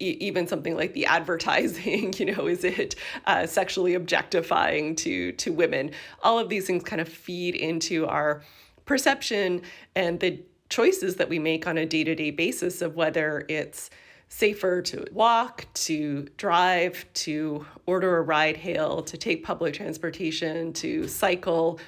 even 0.00 0.46
something 0.46 0.76
like 0.76 0.92
the 0.92 1.06
advertising 1.06 2.12
you 2.18 2.26
know 2.34 2.46
is 2.46 2.64
it 2.64 2.94
uh, 3.26 3.46
sexually 3.46 3.94
objectifying 3.94 4.96
to 4.96 5.32
to 5.32 5.52
women? 5.52 5.90
All 6.22 6.38
of 6.38 6.48
these 6.48 6.66
things 6.66 6.82
kind 6.82 7.00
of 7.00 7.08
feed 7.08 7.54
into 7.54 8.06
our 8.06 8.42
perception 8.86 9.62
and 9.94 10.20
the 10.20 10.40
choices 10.68 11.16
that 11.16 11.28
we 11.28 11.38
make 11.38 11.66
on 11.66 11.78
a 11.78 11.86
day-to-day 11.86 12.30
basis 12.30 12.82
of 12.82 12.96
whether 12.96 13.44
it's 13.48 13.90
safer 14.28 14.82
to 14.82 15.04
walk 15.12 15.66
to 15.74 16.26
drive 16.36 17.06
to 17.14 17.64
order 17.86 18.16
a 18.16 18.22
ride 18.22 18.56
hail 18.56 19.02
to 19.02 19.16
take 19.16 19.44
public 19.44 19.74
transportation 19.74 20.72
to 20.72 21.06
cycle. 21.06 21.78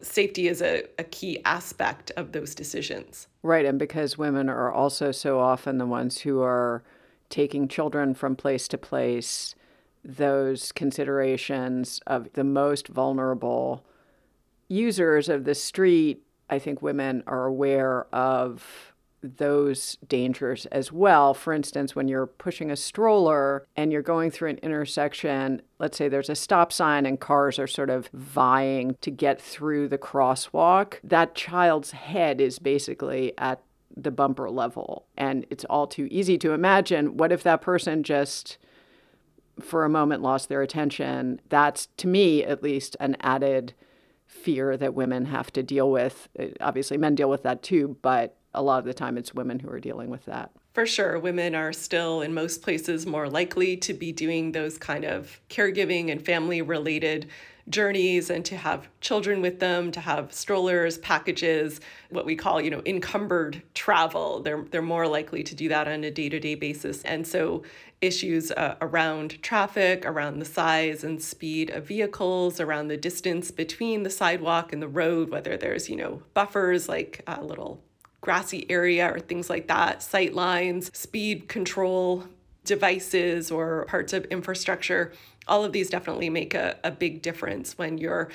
Safety 0.00 0.48
is 0.48 0.60
a, 0.60 0.84
a 0.98 1.04
key 1.04 1.40
aspect 1.44 2.10
of 2.16 2.32
those 2.32 2.54
decisions. 2.54 3.28
Right 3.42 3.64
and 3.64 3.78
because 3.78 4.18
women 4.18 4.48
are 4.48 4.72
also 4.72 5.12
so 5.12 5.38
often 5.38 5.78
the 5.78 5.86
ones 5.86 6.18
who 6.18 6.40
are 6.40 6.82
taking 7.32 7.66
children 7.66 8.14
from 8.14 8.36
place 8.36 8.68
to 8.68 8.78
place, 8.78 9.56
those 10.04 10.70
considerations 10.70 12.00
of 12.06 12.32
the 12.34 12.44
most 12.44 12.86
vulnerable 12.88 13.84
users 14.68 15.28
of 15.28 15.44
the 15.44 15.54
street, 15.54 16.22
I 16.50 16.58
think 16.58 16.82
women 16.82 17.24
are 17.26 17.46
aware 17.46 18.06
of 18.14 18.92
those 19.22 19.96
dangers 20.08 20.66
as 20.66 20.90
well. 20.92 21.32
For 21.32 21.52
instance, 21.52 21.94
when 21.94 22.08
you're 22.08 22.26
pushing 22.26 22.70
a 22.70 22.76
stroller 22.76 23.66
and 23.76 23.92
you're 23.92 24.02
going 24.02 24.30
through 24.30 24.50
an 24.50 24.58
intersection, 24.58 25.62
let's 25.78 25.96
say 25.96 26.08
there's 26.08 26.28
a 26.28 26.34
stop 26.34 26.72
sign 26.72 27.06
and 27.06 27.20
cars 27.20 27.58
are 27.58 27.68
sort 27.68 27.88
of 27.88 28.08
vying 28.12 28.96
to 29.00 29.10
get 29.10 29.40
through 29.40 29.88
the 29.88 29.98
crosswalk, 29.98 30.94
that 31.04 31.34
child's 31.34 31.92
head 31.92 32.40
is 32.40 32.58
basically 32.58 33.32
at 33.38 33.62
the 33.96 34.10
bumper 34.10 34.50
level. 34.50 35.06
And 35.16 35.46
it's 35.50 35.64
all 35.64 35.86
too 35.86 36.08
easy 36.10 36.38
to 36.38 36.52
imagine 36.52 37.16
what 37.16 37.32
if 37.32 37.42
that 37.42 37.62
person 37.62 38.02
just 38.02 38.58
for 39.60 39.84
a 39.84 39.88
moment 39.88 40.22
lost 40.22 40.48
their 40.48 40.62
attention? 40.62 41.40
That's, 41.48 41.86
to 41.98 42.06
me 42.06 42.42
at 42.44 42.62
least, 42.62 42.96
an 43.00 43.16
added 43.20 43.74
fear 44.26 44.76
that 44.76 44.94
women 44.94 45.26
have 45.26 45.52
to 45.52 45.62
deal 45.62 45.90
with. 45.90 46.28
Uh, 46.38 46.46
obviously, 46.60 46.96
men 46.96 47.14
deal 47.14 47.28
with 47.28 47.42
that 47.42 47.62
too, 47.62 47.96
but 48.02 48.36
a 48.54 48.62
lot 48.62 48.78
of 48.78 48.84
the 48.84 48.94
time 48.94 49.18
it's 49.18 49.34
women 49.34 49.58
who 49.58 49.68
are 49.70 49.80
dealing 49.80 50.10
with 50.10 50.24
that. 50.24 50.50
For 50.74 50.86
sure, 50.86 51.18
women 51.18 51.54
are 51.54 51.72
still 51.72 52.22
in 52.22 52.32
most 52.32 52.62
places 52.62 53.06
more 53.06 53.28
likely 53.28 53.76
to 53.78 53.92
be 53.92 54.10
doing 54.10 54.52
those 54.52 54.78
kind 54.78 55.04
of 55.04 55.38
caregiving 55.50 56.10
and 56.10 56.24
family 56.24 56.62
related 56.62 57.28
journeys 57.68 58.30
and 58.30 58.44
to 58.44 58.56
have 58.56 58.88
children 59.00 59.40
with 59.40 59.60
them, 59.60 59.92
to 59.92 60.00
have 60.00 60.32
strollers, 60.32 60.98
packages, 60.98 61.80
what 62.10 62.26
we 62.26 62.36
call, 62.36 62.60
you 62.60 62.70
know, 62.70 62.82
encumbered 62.84 63.62
travel. 63.74 64.40
They're 64.40 64.64
they're 64.70 64.82
more 64.82 65.06
likely 65.06 65.42
to 65.42 65.54
do 65.54 65.68
that 65.68 65.88
on 65.88 66.04
a 66.04 66.10
day-to-day 66.10 66.56
basis. 66.56 67.02
And 67.02 67.26
so 67.26 67.62
issues 68.00 68.50
uh, 68.50 68.74
around 68.80 69.40
traffic, 69.42 70.04
around 70.04 70.40
the 70.40 70.44
size 70.44 71.04
and 71.04 71.22
speed 71.22 71.70
of 71.70 71.86
vehicles, 71.86 72.58
around 72.58 72.88
the 72.88 72.96
distance 72.96 73.52
between 73.52 74.02
the 74.02 74.10
sidewalk 74.10 74.72
and 74.72 74.82
the 74.82 74.88
road, 74.88 75.30
whether 75.30 75.56
there's, 75.56 75.88
you 75.88 75.96
know, 75.96 76.22
buffers 76.34 76.88
like 76.88 77.22
a 77.28 77.42
little 77.42 77.80
grassy 78.20 78.68
area 78.70 79.08
or 79.12 79.20
things 79.20 79.48
like 79.48 79.68
that, 79.68 80.02
sight 80.02 80.34
lines, 80.34 80.90
speed 80.96 81.48
control 81.48 82.24
devices 82.64 83.50
or 83.50 83.84
parts 83.86 84.12
of 84.12 84.24
infrastructure 84.26 85.12
all 85.48 85.64
of 85.64 85.72
these 85.72 85.90
definitely 85.90 86.30
make 86.30 86.54
a, 86.54 86.76
a 86.84 86.90
big 86.90 87.22
difference 87.22 87.76
when 87.76 87.98
you're 87.98 88.30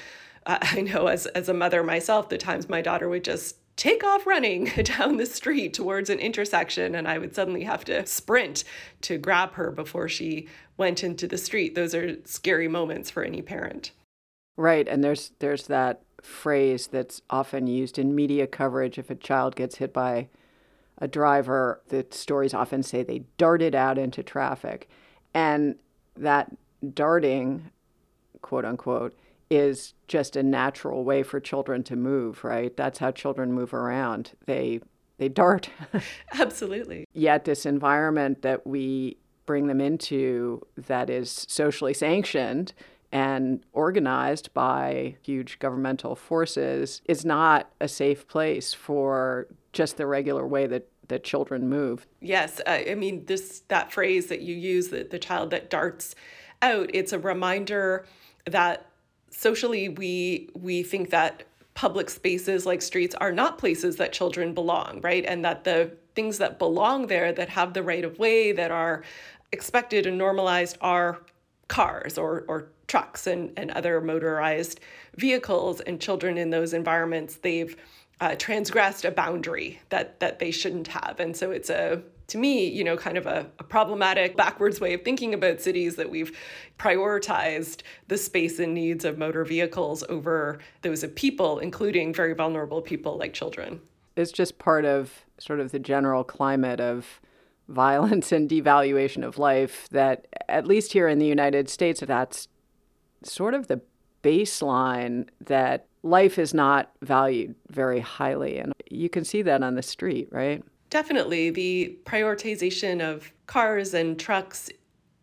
uh, 0.45 0.57
i 0.61 0.81
know 0.81 1.07
as, 1.07 1.25
as 1.27 1.49
a 1.49 1.53
mother 1.53 1.83
myself 1.83 2.29
the 2.29 2.37
times 2.37 2.69
my 2.69 2.81
daughter 2.81 3.07
would 3.09 3.23
just 3.23 3.57
take 3.77 4.03
off 4.03 4.25
running 4.25 4.65
down 4.83 5.17
the 5.17 5.25
street 5.25 5.73
towards 5.73 6.09
an 6.09 6.19
intersection 6.19 6.95
and 6.95 7.07
i 7.07 7.17
would 7.17 7.33
suddenly 7.33 7.63
have 7.63 7.85
to 7.85 8.05
sprint 8.05 8.63
to 9.01 9.17
grab 9.17 9.53
her 9.53 9.71
before 9.71 10.09
she 10.09 10.47
went 10.77 11.03
into 11.03 11.27
the 11.27 11.37
street. 11.37 11.75
Those 11.75 11.93
are 11.93 12.23
scary 12.23 12.67
moments 12.67 13.09
for 13.09 13.23
any 13.23 13.41
parent. 13.41 13.91
Right 14.55 14.87
and 14.87 15.03
there's 15.03 15.31
there's 15.39 15.67
that 15.67 16.01
phrase 16.21 16.87
that's 16.87 17.21
often 17.29 17.67
used 17.67 17.99
in 17.99 18.15
media 18.15 18.47
coverage 18.47 18.97
if 18.97 19.09
a 19.09 19.15
child 19.15 19.55
gets 19.55 19.75
hit 19.75 19.93
by 19.93 20.29
a 20.99 21.07
driver 21.07 21.81
the 21.89 22.05
stories 22.11 22.53
often 22.53 22.83
say 22.83 23.03
they 23.03 23.23
darted 23.37 23.75
out 23.75 23.97
into 23.97 24.23
traffic 24.23 24.89
and 25.33 25.75
that 26.15 26.55
darting, 26.93 27.69
quote 28.41 28.65
unquote, 28.65 29.17
is 29.49 29.93
just 30.07 30.35
a 30.35 30.43
natural 30.43 31.03
way 31.03 31.23
for 31.23 31.39
children 31.39 31.83
to 31.83 31.95
move, 31.95 32.43
right? 32.43 32.75
That's 32.75 32.99
how 32.99 33.11
children 33.11 33.53
move 33.53 33.73
around. 33.73 34.31
They 34.45 34.81
they 35.17 35.29
dart. 35.29 35.69
Absolutely. 36.33 37.07
Yet 37.13 37.45
this 37.45 37.65
environment 37.65 38.41
that 38.43 38.67
we 38.67 39.17
bring 39.45 39.67
them 39.67 39.81
into 39.81 40.61
that 40.75 41.09
is 41.09 41.45
socially 41.47 41.93
sanctioned 41.93 42.73
and 43.11 43.63
organized 43.71 44.53
by 44.53 45.15
huge 45.21 45.59
governmental 45.59 46.15
forces 46.15 47.01
is 47.05 47.23
not 47.23 47.71
a 47.79 47.87
safe 47.87 48.27
place 48.27 48.73
for 48.73 49.47
just 49.77 49.97
the 49.97 50.07
regular 50.07 50.45
way 50.45 50.65
that 50.65 50.87
that 51.07 51.23
children 51.23 51.69
move. 51.69 52.07
Yes, 52.19 52.59
uh, 52.65 52.79
I 52.89 52.95
mean 52.95 53.25
this 53.25 53.61
that 53.67 53.93
phrase 53.93 54.25
that 54.27 54.41
you 54.41 54.55
use 54.55 54.89
that 54.89 55.11
the 55.11 55.19
child 55.19 55.51
that 55.51 55.69
darts 55.69 56.15
out, 56.63 56.89
it's 56.93 57.13
a 57.13 57.19
reminder 57.19 58.05
that 58.45 58.87
socially 59.29 59.87
we 59.87 60.49
we 60.55 60.81
think 60.81 61.11
that 61.11 61.43
public 61.75 62.09
spaces 62.09 62.65
like 62.65 62.81
streets 62.81 63.13
are 63.15 63.31
not 63.31 63.59
places 63.59 63.97
that 63.97 64.11
children 64.11 64.55
belong, 64.55 64.99
right? 65.03 65.23
And 65.27 65.45
that 65.45 65.63
the 65.63 65.91
things 66.15 66.39
that 66.39 66.57
belong 66.57 67.05
there 67.05 67.31
that 67.31 67.49
have 67.49 67.73
the 67.73 67.83
right 67.83 68.03
of 68.03 68.17
way 68.17 68.51
that 68.53 68.71
are 68.71 69.03
expected 69.51 70.07
and 70.07 70.17
normalized 70.17 70.75
are 70.81 71.21
cars 71.67 72.17
or 72.17 72.45
or 72.47 72.69
trucks 72.87 73.27
and, 73.27 73.51
and 73.57 73.69
other 73.71 74.01
motorized 74.01 74.79
vehicles 75.17 75.81
and 75.81 76.01
children 76.01 76.37
in 76.37 76.49
those 76.49 76.73
environments 76.73 77.35
they've 77.35 77.75
uh, 78.19 78.35
transgressed 78.35 79.05
a 79.05 79.11
boundary 79.11 79.79
that 79.89 80.19
that 80.19 80.39
they 80.39 80.51
shouldn't 80.51 80.87
have 80.87 81.19
and 81.19 81.35
so 81.35 81.51
it's 81.51 81.69
a 81.69 82.01
to 82.27 82.37
me, 82.37 82.67
you 82.67 82.83
know, 82.83 82.97
kind 82.97 83.17
of 83.17 83.25
a, 83.25 83.47
a, 83.59 83.63
problematic, 83.63 84.35
backwards 84.35 84.81
way 84.81 84.93
of 84.93 85.01
thinking 85.03 85.33
about 85.33 85.61
cities 85.61 85.95
that 85.95 86.09
we've 86.09 86.37
prioritized 86.77 87.81
the 88.09 88.17
space 88.17 88.59
and 88.59 88.73
needs 88.73 89.05
of 89.05 89.17
motor 89.17 89.45
vehicles 89.45 90.03
over 90.09 90.59
those 90.81 91.03
of 91.03 91.15
people, 91.15 91.59
including 91.59 92.13
very 92.13 92.33
vulnerable 92.33 92.81
people 92.81 93.17
like 93.17 93.33
children. 93.33 93.79
It's 94.15 94.31
just 94.31 94.57
part 94.57 94.83
of 94.83 95.25
sort 95.37 95.59
of 95.59 95.71
the 95.71 95.79
general 95.79 96.23
climate 96.23 96.81
of 96.81 97.21
violence 97.69 98.31
and 98.33 98.49
devaluation 98.49 99.25
of 99.25 99.37
life 99.37 99.87
that, 99.91 100.27
at 100.49 100.67
least 100.67 100.93
here 100.93 101.07
in 101.07 101.19
the 101.19 101.27
United 101.27 101.69
States, 101.69 102.01
that's 102.05 102.49
sort 103.23 103.53
of 103.53 103.67
the 103.67 103.81
baseline 104.21 105.27
that 105.39 105.86
life 106.03 106.37
is 106.39 106.53
not 106.53 106.91
valued 107.01 107.55
very 107.69 107.99
highly. 107.99 108.57
And 108.57 108.73
you 108.89 109.09
can 109.09 109.25
see 109.25 109.41
that 109.41 109.63
on 109.63 109.75
the 109.75 109.83
street, 109.83 110.29
right? 110.31 110.63
Definitely. 110.89 111.49
The 111.49 111.97
prioritization 112.05 113.01
of 113.01 113.31
cars 113.45 113.93
and 113.93 114.19
trucks 114.19 114.69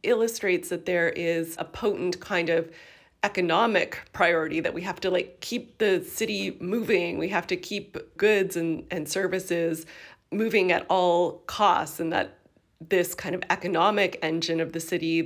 illustrates 0.02 0.68
that 0.68 0.86
there 0.86 1.08
is 1.08 1.56
a 1.58 1.64
potent 1.64 2.20
kind 2.20 2.50
of 2.50 2.70
economic 3.22 4.02
priority 4.12 4.60
that 4.60 4.74
we 4.74 4.82
have 4.82 5.00
to 5.00 5.10
like 5.10 5.40
keep 5.40 5.78
the 5.78 6.04
city 6.04 6.58
moving 6.60 7.16
we 7.16 7.28
have 7.28 7.46
to 7.46 7.56
keep 7.56 7.96
goods 8.18 8.54
and, 8.54 8.84
and 8.90 9.08
services 9.08 9.86
moving 10.30 10.70
at 10.70 10.84
all 10.90 11.38
costs 11.46 12.00
and 12.00 12.12
that 12.12 12.36
this 12.86 13.14
kind 13.14 13.34
of 13.34 13.42
economic 13.48 14.18
engine 14.22 14.60
of 14.60 14.74
the 14.74 14.80
city 14.80 15.22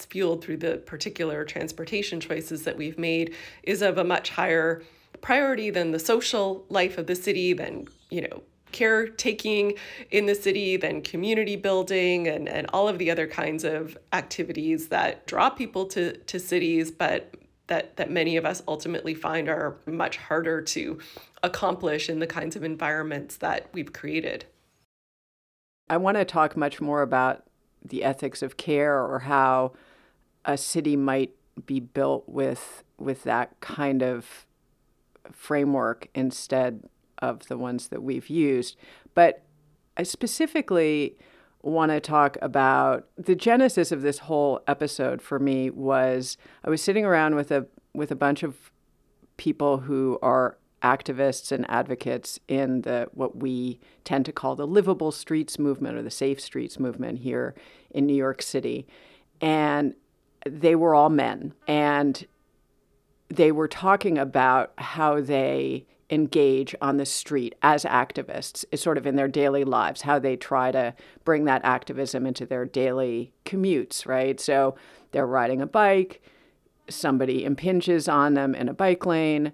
that's 0.00 0.10
fueled 0.10 0.42
through 0.42 0.56
the 0.56 0.78
particular 0.78 1.44
transportation 1.44 2.20
choices 2.20 2.64
that 2.64 2.76
we've 2.76 2.98
made 2.98 3.34
is 3.62 3.82
of 3.82 3.98
a 3.98 4.04
much 4.04 4.30
higher 4.30 4.82
priority 5.20 5.68
than 5.68 5.90
the 5.90 5.98
social 5.98 6.64
life 6.70 6.96
of 6.96 7.06
the 7.06 7.14
city 7.14 7.52
than 7.52 7.86
you 8.08 8.22
know 8.22 8.42
caretaking 8.72 9.74
in 10.12 10.26
the 10.26 10.34
city, 10.34 10.76
then 10.76 11.02
community 11.02 11.56
building, 11.56 12.28
and, 12.28 12.48
and 12.48 12.68
all 12.72 12.88
of 12.88 12.98
the 12.98 13.10
other 13.10 13.26
kinds 13.26 13.64
of 13.64 13.98
activities 14.12 14.88
that 14.88 15.26
draw 15.26 15.50
people 15.50 15.84
to, 15.84 16.16
to 16.18 16.38
cities, 16.38 16.92
but 16.92 17.34
that, 17.66 17.96
that 17.96 18.12
many 18.12 18.36
of 18.36 18.46
us 18.46 18.62
ultimately 18.68 19.12
find 19.12 19.48
are 19.48 19.76
much 19.86 20.18
harder 20.18 20.62
to 20.62 21.00
accomplish 21.42 22.08
in 22.08 22.20
the 22.20 22.28
kinds 22.28 22.54
of 22.54 22.62
environments 22.62 23.38
that 23.38 23.68
we've 23.72 23.92
created. 23.92 24.44
I 25.88 25.96
want 25.96 26.16
to 26.16 26.24
talk 26.24 26.56
much 26.56 26.80
more 26.80 27.02
about 27.02 27.42
the 27.84 28.04
ethics 28.04 28.42
of 28.42 28.56
care 28.56 29.02
or 29.04 29.20
how 29.20 29.72
a 30.44 30.56
city 30.56 30.96
might 30.96 31.34
be 31.66 31.80
built 31.80 32.28
with 32.28 32.84
with 32.98 33.24
that 33.24 33.58
kind 33.60 34.02
of 34.02 34.46
framework 35.32 36.08
instead 36.14 36.82
of 37.18 37.46
the 37.48 37.58
ones 37.58 37.88
that 37.88 38.02
we've 38.02 38.28
used. 38.28 38.76
But 39.14 39.42
I 39.96 40.02
specifically 40.02 41.16
want 41.62 41.92
to 41.92 42.00
talk 42.00 42.38
about 42.40 43.06
the 43.18 43.34
genesis 43.34 43.92
of 43.92 44.02
this 44.02 44.18
whole 44.18 44.62
episode 44.66 45.20
for 45.20 45.38
me 45.38 45.68
was 45.70 46.38
I 46.64 46.70
was 46.70 46.82
sitting 46.82 47.04
around 47.04 47.34
with 47.34 47.50
a 47.50 47.66
with 47.94 48.10
a 48.10 48.16
bunch 48.16 48.42
of 48.42 48.70
people 49.36 49.78
who 49.78 50.18
are 50.22 50.56
activists 50.82 51.52
and 51.52 51.68
advocates 51.68 52.38
in 52.48 52.82
the 52.82 53.08
what 53.12 53.36
we 53.36 53.78
tend 54.04 54.24
to 54.24 54.32
call 54.32 54.56
the 54.56 54.66
livable 54.66 55.12
streets 55.12 55.58
movement 55.58 55.96
or 55.96 56.02
the 56.02 56.10
safe 56.10 56.40
streets 56.40 56.78
movement 56.78 57.18
here 57.18 57.54
in 57.90 58.06
New 58.06 58.14
York 58.14 58.40
City 58.40 58.86
and 59.40 59.94
they 60.46 60.74
were 60.74 60.94
all 60.94 61.10
men 61.10 61.54
and 61.66 62.26
they 63.28 63.52
were 63.52 63.68
talking 63.68 64.18
about 64.18 64.72
how 64.78 65.20
they 65.20 65.86
engage 66.10 66.74
on 66.82 66.96
the 66.96 67.06
street 67.06 67.54
as 67.62 67.84
activists, 67.84 68.64
sort 68.76 68.98
of 68.98 69.06
in 69.06 69.14
their 69.16 69.28
daily 69.28 69.62
lives, 69.64 70.02
how 70.02 70.18
they 70.18 70.36
try 70.36 70.72
to 70.72 70.92
bring 71.24 71.44
that 71.44 71.64
activism 71.64 72.26
into 72.26 72.44
their 72.44 72.64
daily 72.64 73.32
commutes, 73.44 74.06
right? 74.06 74.40
So 74.40 74.74
they're 75.12 75.26
riding 75.26 75.62
a 75.62 75.66
bike, 75.66 76.20
somebody 76.88 77.44
impinges 77.44 78.08
on 78.08 78.34
them 78.34 78.54
in 78.54 78.68
a 78.68 78.74
bike 78.74 79.06
lane, 79.06 79.52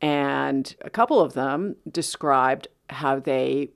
and 0.00 0.76
a 0.82 0.90
couple 0.90 1.20
of 1.20 1.32
them 1.32 1.74
described 1.90 2.68
how 2.90 3.18
they 3.18 3.70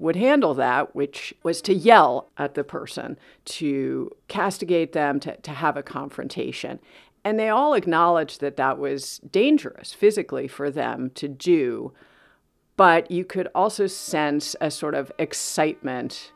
would 0.00 0.16
handle 0.16 0.54
that, 0.54 0.94
which 0.94 1.34
was 1.42 1.60
to 1.62 1.74
yell 1.74 2.30
at 2.38 2.54
the 2.54 2.64
person, 2.64 3.18
to 3.44 4.10
castigate 4.28 4.92
them, 4.92 5.20
to, 5.20 5.36
to 5.38 5.50
have 5.50 5.76
a 5.76 5.82
confrontation. 5.82 6.80
And 7.22 7.38
they 7.38 7.50
all 7.50 7.74
acknowledged 7.74 8.40
that 8.40 8.56
that 8.56 8.78
was 8.78 9.18
dangerous 9.30 9.92
physically 9.92 10.48
for 10.48 10.70
them 10.70 11.10
to 11.16 11.28
do. 11.28 11.92
But 12.76 13.10
you 13.10 13.26
could 13.26 13.48
also 13.54 13.86
sense 13.86 14.56
a 14.60 14.70
sort 14.70 14.94
of 14.94 15.12
excitement 15.18 16.32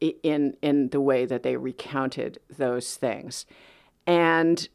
in, 0.00 0.56
in 0.62 0.90
the 0.90 1.00
way 1.00 1.26
that 1.26 1.42
they 1.42 1.56
recounted 1.56 2.38
those 2.56 2.94
things. 2.94 3.46
And 4.06 4.68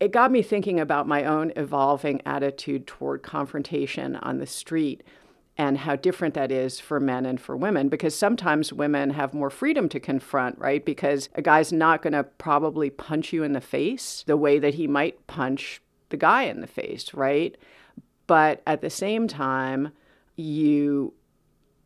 it 0.00 0.12
got 0.12 0.30
me 0.30 0.42
thinking 0.42 0.78
about 0.78 1.08
my 1.08 1.24
own 1.24 1.52
evolving 1.56 2.22
attitude 2.26 2.86
toward 2.86 3.22
confrontation 3.22 4.16
on 4.16 4.38
the 4.38 4.46
street 4.46 5.02
and 5.58 5.78
how 5.78 5.96
different 5.96 6.34
that 6.34 6.52
is 6.52 6.78
for 6.78 7.00
men 7.00 7.26
and 7.26 7.40
for 7.40 7.56
women 7.56 7.88
because 7.88 8.14
sometimes 8.14 8.72
women 8.72 9.10
have 9.10 9.34
more 9.34 9.50
freedom 9.50 9.88
to 9.88 9.98
confront, 9.98 10.56
right? 10.58 10.84
Because 10.84 11.28
a 11.34 11.42
guy's 11.42 11.72
not 11.72 12.00
going 12.00 12.12
to 12.12 12.22
probably 12.22 12.90
punch 12.90 13.32
you 13.32 13.42
in 13.42 13.52
the 13.52 13.60
face 13.60 14.22
the 14.28 14.36
way 14.36 14.60
that 14.60 14.74
he 14.74 14.86
might 14.86 15.26
punch 15.26 15.82
the 16.10 16.16
guy 16.16 16.44
in 16.44 16.60
the 16.60 16.68
face, 16.68 17.12
right? 17.12 17.56
But 18.28 18.62
at 18.66 18.82
the 18.82 18.90
same 18.90 19.26
time, 19.26 19.90
you 20.36 21.12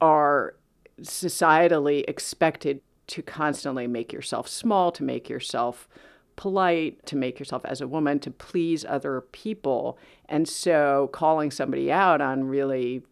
are 0.02 0.55
societally 1.00 2.05
expected 2.07 2.83
to 3.07 3.23
constantly 3.23 3.87
make 3.87 4.12
yourself 4.12 4.49
small, 4.49 4.93
to 4.93 5.02
make 5.02 5.31
yourself 5.31 5.88
polite, 6.37 7.05
to 7.07 7.17
make 7.17 7.38
yourself 7.38 7.64
as 7.64 7.81
a 7.81 7.88
woman, 7.88 8.19
to 8.19 8.31
please 8.31 8.85
other 8.85 9.23
people. 9.33 9.99
And 10.29 10.47
so 10.47 11.09
calling 11.12 11.50
somebody 11.50 11.91
out 11.91 12.21
on 12.21 12.45
really 12.45 13.02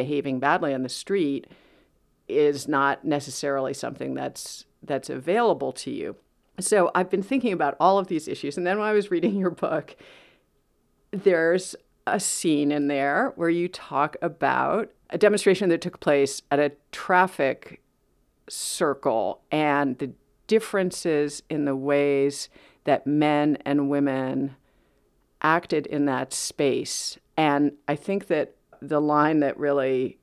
behaving 0.00 0.40
badly 0.40 0.72
on 0.72 0.82
the 0.82 0.88
street 0.88 1.46
is 2.26 2.66
not 2.66 3.04
necessarily 3.04 3.74
something 3.74 4.14
that's 4.14 4.64
that's 4.82 5.10
available 5.10 5.72
to 5.72 5.90
you. 5.90 6.16
So 6.58 6.90
I've 6.94 7.10
been 7.10 7.22
thinking 7.22 7.52
about 7.52 7.76
all 7.78 7.98
of 7.98 8.06
these 8.06 8.26
issues 8.26 8.56
and 8.56 8.66
then 8.66 8.78
when 8.78 8.88
I 8.88 8.92
was 8.92 9.10
reading 9.10 9.36
your 9.36 9.50
book 9.50 9.96
there's 11.10 11.76
a 12.06 12.18
scene 12.18 12.72
in 12.72 12.88
there 12.88 13.34
where 13.36 13.50
you 13.50 13.68
talk 13.68 14.16
about 14.22 14.90
a 15.10 15.18
demonstration 15.18 15.68
that 15.68 15.82
took 15.82 16.00
place 16.00 16.40
at 16.50 16.58
a 16.58 16.72
traffic 16.92 17.82
circle 18.48 19.42
and 19.50 19.98
the 19.98 20.12
differences 20.46 21.42
in 21.50 21.66
the 21.66 21.76
ways 21.76 22.48
that 22.84 23.06
men 23.06 23.58
and 23.66 23.90
women 23.90 24.56
acted 25.42 25.86
in 25.86 26.06
that 26.06 26.32
space. 26.32 27.18
And 27.36 27.72
I 27.86 27.96
think 27.96 28.28
that 28.28 28.54
the 28.80 29.00
line 29.00 29.40
that 29.40 29.58
really 29.58 30.18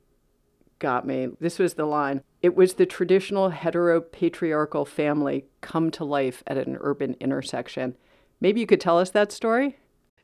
got 0.78 1.06
me. 1.06 1.28
This 1.40 1.58
was 1.58 1.74
the 1.74 1.86
line. 1.86 2.22
It 2.42 2.54
was 2.54 2.74
the 2.74 2.86
traditional 2.86 3.50
heteropatriarchal 3.50 4.86
family 4.86 5.44
come 5.60 5.90
to 5.92 6.04
life 6.04 6.42
at 6.46 6.56
an 6.56 6.76
urban 6.80 7.16
intersection. 7.20 7.96
Maybe 8.40 8.60
you 8.60 8.66
could 8.66 8.80
tell 8.80 8.98
us 8.98 9.10
that 9.10 9.32
story? 9.32 9.78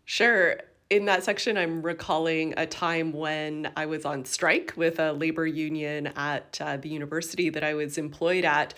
Sure. 0.05 0.57
In 0.91 1.07
that 1.07 1.25
section, 1.25 1.57
I'm 1.57 1.83
recalling 1.83 2.55
a 2.57 2.67
time 2.67 3.13
when 3.13 3.73
I 3.77 3.87
was 3.87 4.05
on 4.05 4.25
strike 4.25 4.75
with 4.77 5.01
a 5.01 5.13
labor 5.13 5.47
union 5.47 6.09
at 6.15 6.61
uh, 6.61 6.77
the 6.77 6.89
university 6.89 7.51
that 7.51 7.65
I 7.65 7.75
was 7.75 7.99
employed 7.99 8.45
at 8.45 8.75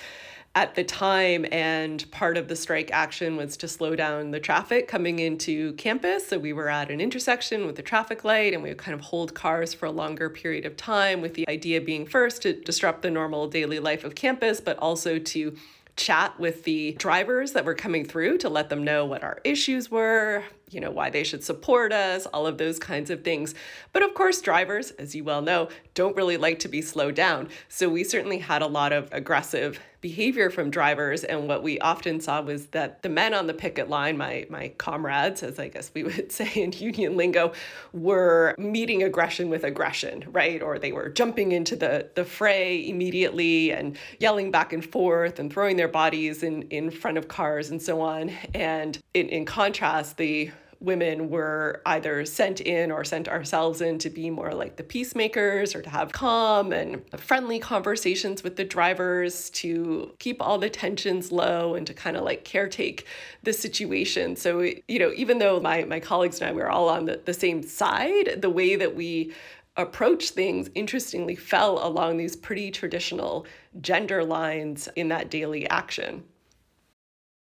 at 0.57 0.75
the 0.75 0.83
time, 0.83 1.45
and 1.53 2.11
part 2.11 2.39
of 2.39 2.49
the 2.49 2.57
strike 2.57 2.91
action 2.91 3.37
was 3.37 3.59
to 3.59 3.69
slow 3.69 3.95
down 3.95 4.31
the 4.31 4.41
traffic 4.41 4.89
coming 4.89 5.19
into 5.19 5.75
campus. 5.75 6.27
So 6.27 6.39
we 6.39 6.55
were 6.55 6.71
at 6.71 6.91
an 6.91 6.99
intersection 6.99 7.67
with 7.67 7.79
a 7.79 7.83
traffic 7.83 8.25
light, 8.25 8.55
and 8.55 8.63
we 8.63 8.71
would 8.71 8.79
kind 8.79 8.95
of 8.95 9.03
hold 9.03 9.35
cars 9.35 9.75
for 9.75 9.85
a 9.85 9.91
longer 9.91 10.31
period 10.31 10.65
of 10.65 10.75
time, 10.75 11.21
with 11.21 11.35
the 11.35 11.47
idea 11.47 11.83
being 11.83 12.07
first 12.07 12.41
to 12.43 12.55
disrupt 12.55 13.03
the 13.03 13.11
normal 13.11 13.49
daily 13.49 13.79
life 13.79 14.03
of 14.03 14.15
campus, 14.15 14.59
but 14.59 14.79
also 14.79 15.19
to 15.19 15.55
chat 15.97 16.39
with 16.41 16.65
the 16.65 16.93
drivers 16.93 17.53
that 17.53 17.65
were 17.65 17.75
coming 17.75 18.05
through 18.05 18.39
to 18.39 18.49
let 18.49 18.69
them 18.69 18.83
know 18.85 19.05
what 19.05 19.23
our 19.23 19.41
issues 19.45 19.91
were, 19.91 20.43
you 20.71 20.81
know, 20.81 20.91
why 20.91 21.09
they 21.09 21.25
should 21.25 21.43
support 21.43 21.93
us, 21.93 22.27
all 22.27 22.47
of 22.47 22.59
those 22.59 22.79
kinds 22.79 23.09
of 23.09 23.25
things. 23.25 23.55
But 23.93 24.03
of 24.03 24.13
course, 24.15 24.41
drivers, 24.41 24.91
as 24.93 25.15
you 25.15 25.25
well 25.25 25.41
know, 25.41 25.69
don't 25.95 26.17
really 26.17 26.37
like 26.37 26.59
to 26.61 26.69
be 26.69 26.83
slowed 26.83 27.15
down. 27.15 27.49
So 27.69 27.89
we 27.89 28.05
certainly 28.05 28.39
had 28.39 28.63
a 28.63 28.67
lot 28.67 28.93
of 28.93 29.09
aggressive 29.13 29.81
behavior 30.01 30.51
from 30.51 30.71
drivers. 30.71 31.25
And 31.25 31.49
what 31.49 31.63
we 31.63 31.79
often 31.81 32.21
saw 32.21 32.41
was 32.43 32.67
that 32.69 33.03
the 33.03 33.09
men 33.09 33.35
on 33.35 33.47
the 33.47 33.55
picket 33.55 33.89
line, 33.89 34.17
my, 34.17 34.47
my 34.49 34.69
comrades, 34.79 35.43
as 35.43 35.59
I 35.59 35.69
guess 35.69 35.91
we 35.95 36.05
would 36.05 36.33
say 36.39 36.51
in 36.55 36.73
union 36.73 37.17
lingo, 37.17 37.53
were 37.93 38.55
meeting 38.59 39.03
aggression 39.03 39.49
with 39.49 39.65
aggression, 39.65 40.25
right? 40.31 40.63
Or 40.63 40.79
they 40.79 40.93
were 40.93 41.09
jumping 41.09 41.53
into 41.53 41.77
the, 41.77 42.09
the 42.15 42.25
fray 42.25 42.89
immediately 42.89 43.73
and 43.73 43.97
yelling 44.21 44.51
back 44.51 44.73
and 44.73 44.85
forth 44.85 45.39
and 45.39 45.53
throwing 45.53 45.77
their 45.77 45.89
bodies 45.89 46.43
in, 46.43 46.63
in 46.65 46.91
front 46.91 47.19
of 47.19 47.29
cars 47.29 47.71
and 47.71 47.81
so 47.81 48.01
on. 48.01 48.31
And 48.55 48.99
in, 49.15 49.29
in 49.29 49.45
contrast, 49.45 50.17
the 50.17 50.51
women 50.81 51.31
were 51.31 51.81
either 51.87 52.25
sent 52.25 52.61
in 52.61 52.91
or 52.91 53.05
sent 53.05 53.29
ourselves 53.29 53.81
in 53.81 53.99
to 53.99 54.11
be 54.11 54.31
more 54.31 54.53
like 54.53 54.77
the 54.77 54.83
peacemakers 54.83 55.75
or 55.75 55.83
to 55.83 55.91
have 55.91 56.13
calm 56.13 56.73
and 56.73 57.03
friendly 57.19 57.59
conversations 57.59 58.43
with 58.43 58.57
the 58.57 58.65
drivers 58.65 59.51
to 59.51 60.15
keep 60.19 60.41
all 60.41 60.59
the 60.59 60.71
tensions 60.71 61.33
low 61.33 61.75
and 61.75 61.87
to 61.87 61.95
kind 61.95 62.17
of 62.17 62.25
like 62.25 62.45
caretake 62.45 63.05
the 63.43 63.53
situation. 63.53 64.37
So, 64.37 64.61
you 64.61 64.99
know, 64.99 65.13
even 65.15 65.39
though 65.39 65.61
my, 65.61 65.85
my 65.85 66.01
colleagues 66.01 66.41
and 66.41 66.51
I 66.51 66.53
were 66.53 66.71
all 66.71 66.89
on 66.89 67.07
the, 67.07 67.21
the 67.25 67.35
same 67.35 67.63
side, 67.63 68.41
the 68.43 68.51
way 68.51 68.77
that 68.77 68.95
we 68.95 69.33
approach 69.77 70.31
things 70.31 70.71
interestingly 70.75 71.37
fell 71.37 71.87
along 71.87 72.17
these 72.17 72.35
pretty 72.35 72.71
traditional 72.71 73.47
gender 73.81 74.25
lines 74.25 74.89
in 74.97 75.09
that 75.09 75.31
daily 75.31 75.69
action. 75.69 76.25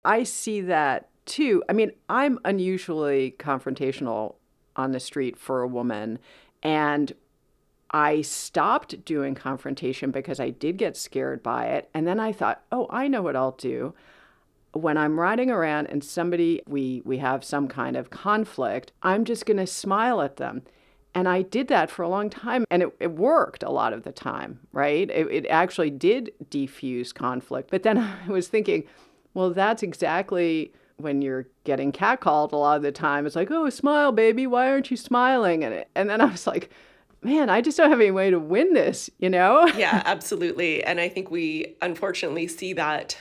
I 0.04 0.24
see 0.24 0.62
that 0.62 1.10
too, 1.26 1.64
I 1.70 1.74
mean, 1.74 1.92
I'm 2.10 2.40
unusually 2.46 3.36
confrontational 3.38 4.36
on 4.76 4.92
the 4.92 5.00
street 5.00 5.38
for 5.38 5.62
a 5.62 5.68
woman. 5.68 6.20
And 6.62 7.14
I 7.92 8.22
stopped 8.22 9.06
doing 9.06 9.36
confrontation 9.36 10.12
because 10.12 10.40
I 10.40 10.50
did 10.50 10.78
get 10.78 10.98
scared 10.98 11.42
by 11.42 11.68
it. 11.68 11.90
And 11.94 12.08
then 12.08 12.20
I 12.20 12.32
thought, 12.32 12.64
oh, 12.72 12.88
I 12.90 13.08
know 13.08 13.22
what 13.22 13.36
I'll 13.36 13.52
do. 13.52 13.94
When 14.74 14.98
I'm 14.98 15.20
riding 15.20 15.50
around 15.50 15.88
and 15.88 16.04
somebody, 16.04 16.62
we, 16.68 17.02
we 17.06 17.20
have 17.20 17.44
some 17.44 17.68
kind 17.68 17.96
of 17.96 18.10
conflict, 18.10 18.92
I'm 19.02 19.24
just 19.24 19.46
going 19.46 19.58
to 19.58 19.68
smile 19.68 20.22
at 20.22 20.38
them. 20.38 20.64
And 21.14 21.30
I 21.30 21.44
did 21.44 21.70
that 21.70 21.90
for 21.90 22.04
a 22.04 22.10
long 22.10 22.30
time, 22.30 22.66
and 22.70 22.84
it, 22.84 22.94
it 23.00 23.12
worked 23.14 23.64
a 23.64 23.72
lot 23.72 23.94
of 23.94 24.04
the 24.04 24.12
time, 24.12 24.60
right? 24.74 25.10
It, 25.10 25.28
it 25.32 25.48
actually 25.48 25.90
did 25.90 26.34
defuse 26.50 27.14
conflict. 27.14 27.72
But 27.72 27.84
then 27.84 27.98
I 28.28 28.30
was 28.30 28.50
thinking, 28.50 28.84
well, 29.34 29.52
that's 29.52 29.82
exactly 29.82 30.74
when 30.98 31.22
you're 31.22 31.48
getting 31.64 31.92
catcalled 31.92 32.52
a 32.52 32.56
lot 32.56 32.78
of 32.78 32.84
the 32.84 32.92
time, 32.92 33.26
it's 33.26 33.36
like, 33.36 33.52
oh, 33.52 33.70
smile, 33.70 34.12
baby. 34.12 34.48
Why 34.48 34.70
aren't 34.70 34.92
you 34.92 34.98
smiling? 34.98 35.64
And, 35.64 35.74
it, 35.74 35.90
and 35.96 36.10
then 36.10 36.22
I 36.22 36.26
was 36.26 36.48
like, 36.48 36.70
man, 37.22 37.50
I 37.50 37.62
just 37.62 37.78
don't 37.78 37.90
have 37.90 38.00
any 38.00 38.12
way 38.12 38.30
to 38.30 38.40
win 38.40 38.74
this, 38.74 39.10
you 39.18 39.30
know? 39.30 39.66
yeah, 39.78 40.02
absolutely. 40.06 40.84
And 40.84 41.00
I 41.00 41.10
think 41.10 41.32
we 41.32 41.76
unfortunately 41.82 42.48
see 42.48 42.74
that 42.74 43.18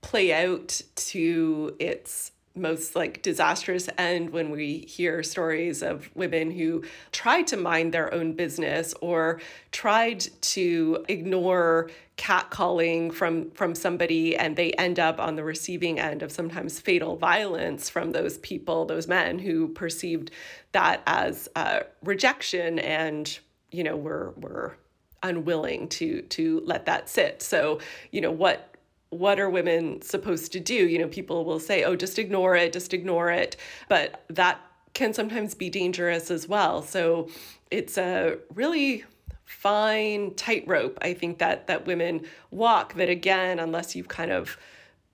play 0.00 0.32
out 0.32 0.80
to 0.96 1.76
its 1.78 2.32
most 2.56 2.94
like 2.94 3.22
disastrous 3.22 3.88
end 3.98 4.30
when 4.30 4.50
we 4.50 4.78
hear 4.78 5.22
stories 5.22 5.82
of 5.82 6.08
women 6.14 6.50
who 6.50 6.82
tried 7.10 7.46
to 7.48 7.56
mind 7.56 7.92
their 7.92 8.12
own 8.14 8.32
business 8.32 8.94
or 9.00 9.40
tried 9.72 10.20
to 10.40 11.04
ignore 11.08 11.90
catcalling 12.16 13.12
from 13.12 13.50
from 13.50 13.74
somebody 13.74 14.36
and 14.36 14.54
they 14.54 14.70
end 14.72 15.00
up 15.00 15.18
on 15.18 15.34
the 15.34 15.42
receiving 15.42 15.98
end 15.98 16.22
of 16.22 16.30
sometimes 16.30 16.78
fatal 16.78 17.16
violence 17.16 17.90
from 17.90 18.12
those 18.12 18.38
people 18.38 18.84
those 18.84 19.08
men 19.08 19.38
who 19.38 19.66
perceived 19.68 20.30
that 20.70 21.02
as 21.06 21.48
uh, 21.56 21.80
rejection 22.04 22.78
and 22.78 23.40
you 23.72 23.82
know 23.82 23.96
were 23.96 24.32
were 24.36 24.76
unwilling 25.24 25.88
to 25.88 26.22
to 26.22 26.62
let 26.64 26.86
that 26.86 27.08
sit. 27.08 27.42
So, 27.42 27.80
you 28.12 28.20
know, 28.20 28.30
what 28.30 28.73
what 29.18 29.40
are 29.40 29.50
women 29.50 30.02
supposed 30.02 30.52
to 30.52 30.60
do? 30.60 30.74
You 30.74 30.98
know, 30.98 31.08
people 31.08 31.44
will 31.44 31.60
say, 31.60 31.84
"Oh, 31.84 31.96
just 31.96 32.18
ignore 32.18 32.56
it, 32.56 32.72
just 32.72 32.94
ignore 32.94 33.30
it." 33.30 33.56
But 33.88 34.24
that 34.28 34.60
can 34.92 35.12
sometimes 35.12 35.54
be 35.54 35.70
dangerous 35.70 36.30
as 36.30 36.48
well. 36.48 36.82
So, 36.82 37.28
it's 37.70 37.98
a 37.98 38.38
really 38.54 39.04
fine 39.44 40.34
tightrope 40.34 40.98
I 41.02 41.14
think 41.14 41.38
that 41.38 41.66
that 41.66 41.86
women 41.86 42.22
walk 42.50 42.94
that 42.94 43.08
again 43.08 43.58
unless 43.58 43.94
you've 43.94 44.08
kind 44.08 44.30
of 44.30 44.58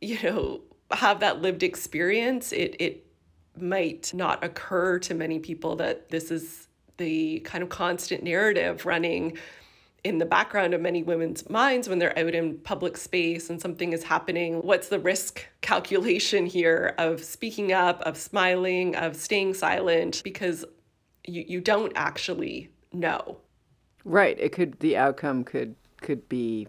you 0.01 0.19
know 0.23 0.61
have 0.93 1.21
that 1.21 1.43
lived 1.43 1.63
experience 1.63 2.53
it 2.53 2.77
it 2.79 3.07
might 3.57 4.13
not 4.15 4.43
occur 4.43 4.99
to 5.01 5.15
many 5.15 5.39
people 5.39 5.77
that 5.77 6.09
this 6.11 6.31
is 6.31 6.69
the 6.97 7.41
kind 7.41 7.63
of 7.63 7.69
constant 7.69 8.23
narrative 8.23 8.87
running 8.87 9.37
in 10.05 10.19
the 10.19 10.27
background 10.27 10.75
of 10.75 10.81
many 10.81 11.03
women's 11.03 11.49
minds 11.51 11.89
when 11.89 11.99
they're 11.99 12.19
out 12.19 12.35
in 12.35 12.59
public 12.59 12.97
space 12.97 13.51
and 13.51 13.61
something 13.61 13.93
is 13.93 14.05
happening. 14.05 14.61
What's 14.63 14.89
the 14.89 14.99
risk 14.99 15.47
calculation 15.61 16.47
here 16.47 16.95
of 16.99 17.23
speaking 17.23 17.73
up, 17.73 18.01
of 18.03 18.17
smiling, 18.17 18.97
of 18.97 19.17
staying 19.17 19.55
silent? 19.55 20.23
Because 20.25 20.65
you, 21.27 21.45
you 21.47 21.61
don't 21.61 21.93
actually 21.97 22.71
know. 22.93 23.39
Right. 24.05 24.39
It 24.39 24.53
could 24.53 24.81
the 24.81 24.97
outcome 24.97 25.45
could 25.45 25.77
could 26.01 26.29
be 26.29 26.69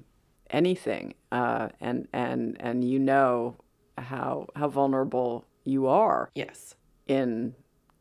anything, 0.49 1.13
uh, 1.31 1.69
and 1.79 2.07
and 2.11 2.57
and 2.59 2.83
you 2.83 2.99
know 2.99 3.55
how 3.97 4.47
how 4.55 4.67
vulnerable 4.67 5.45
you 5.63 5.87
are. 5.87 6.29
Yes. 6.35 6.75
In 7.07 7.55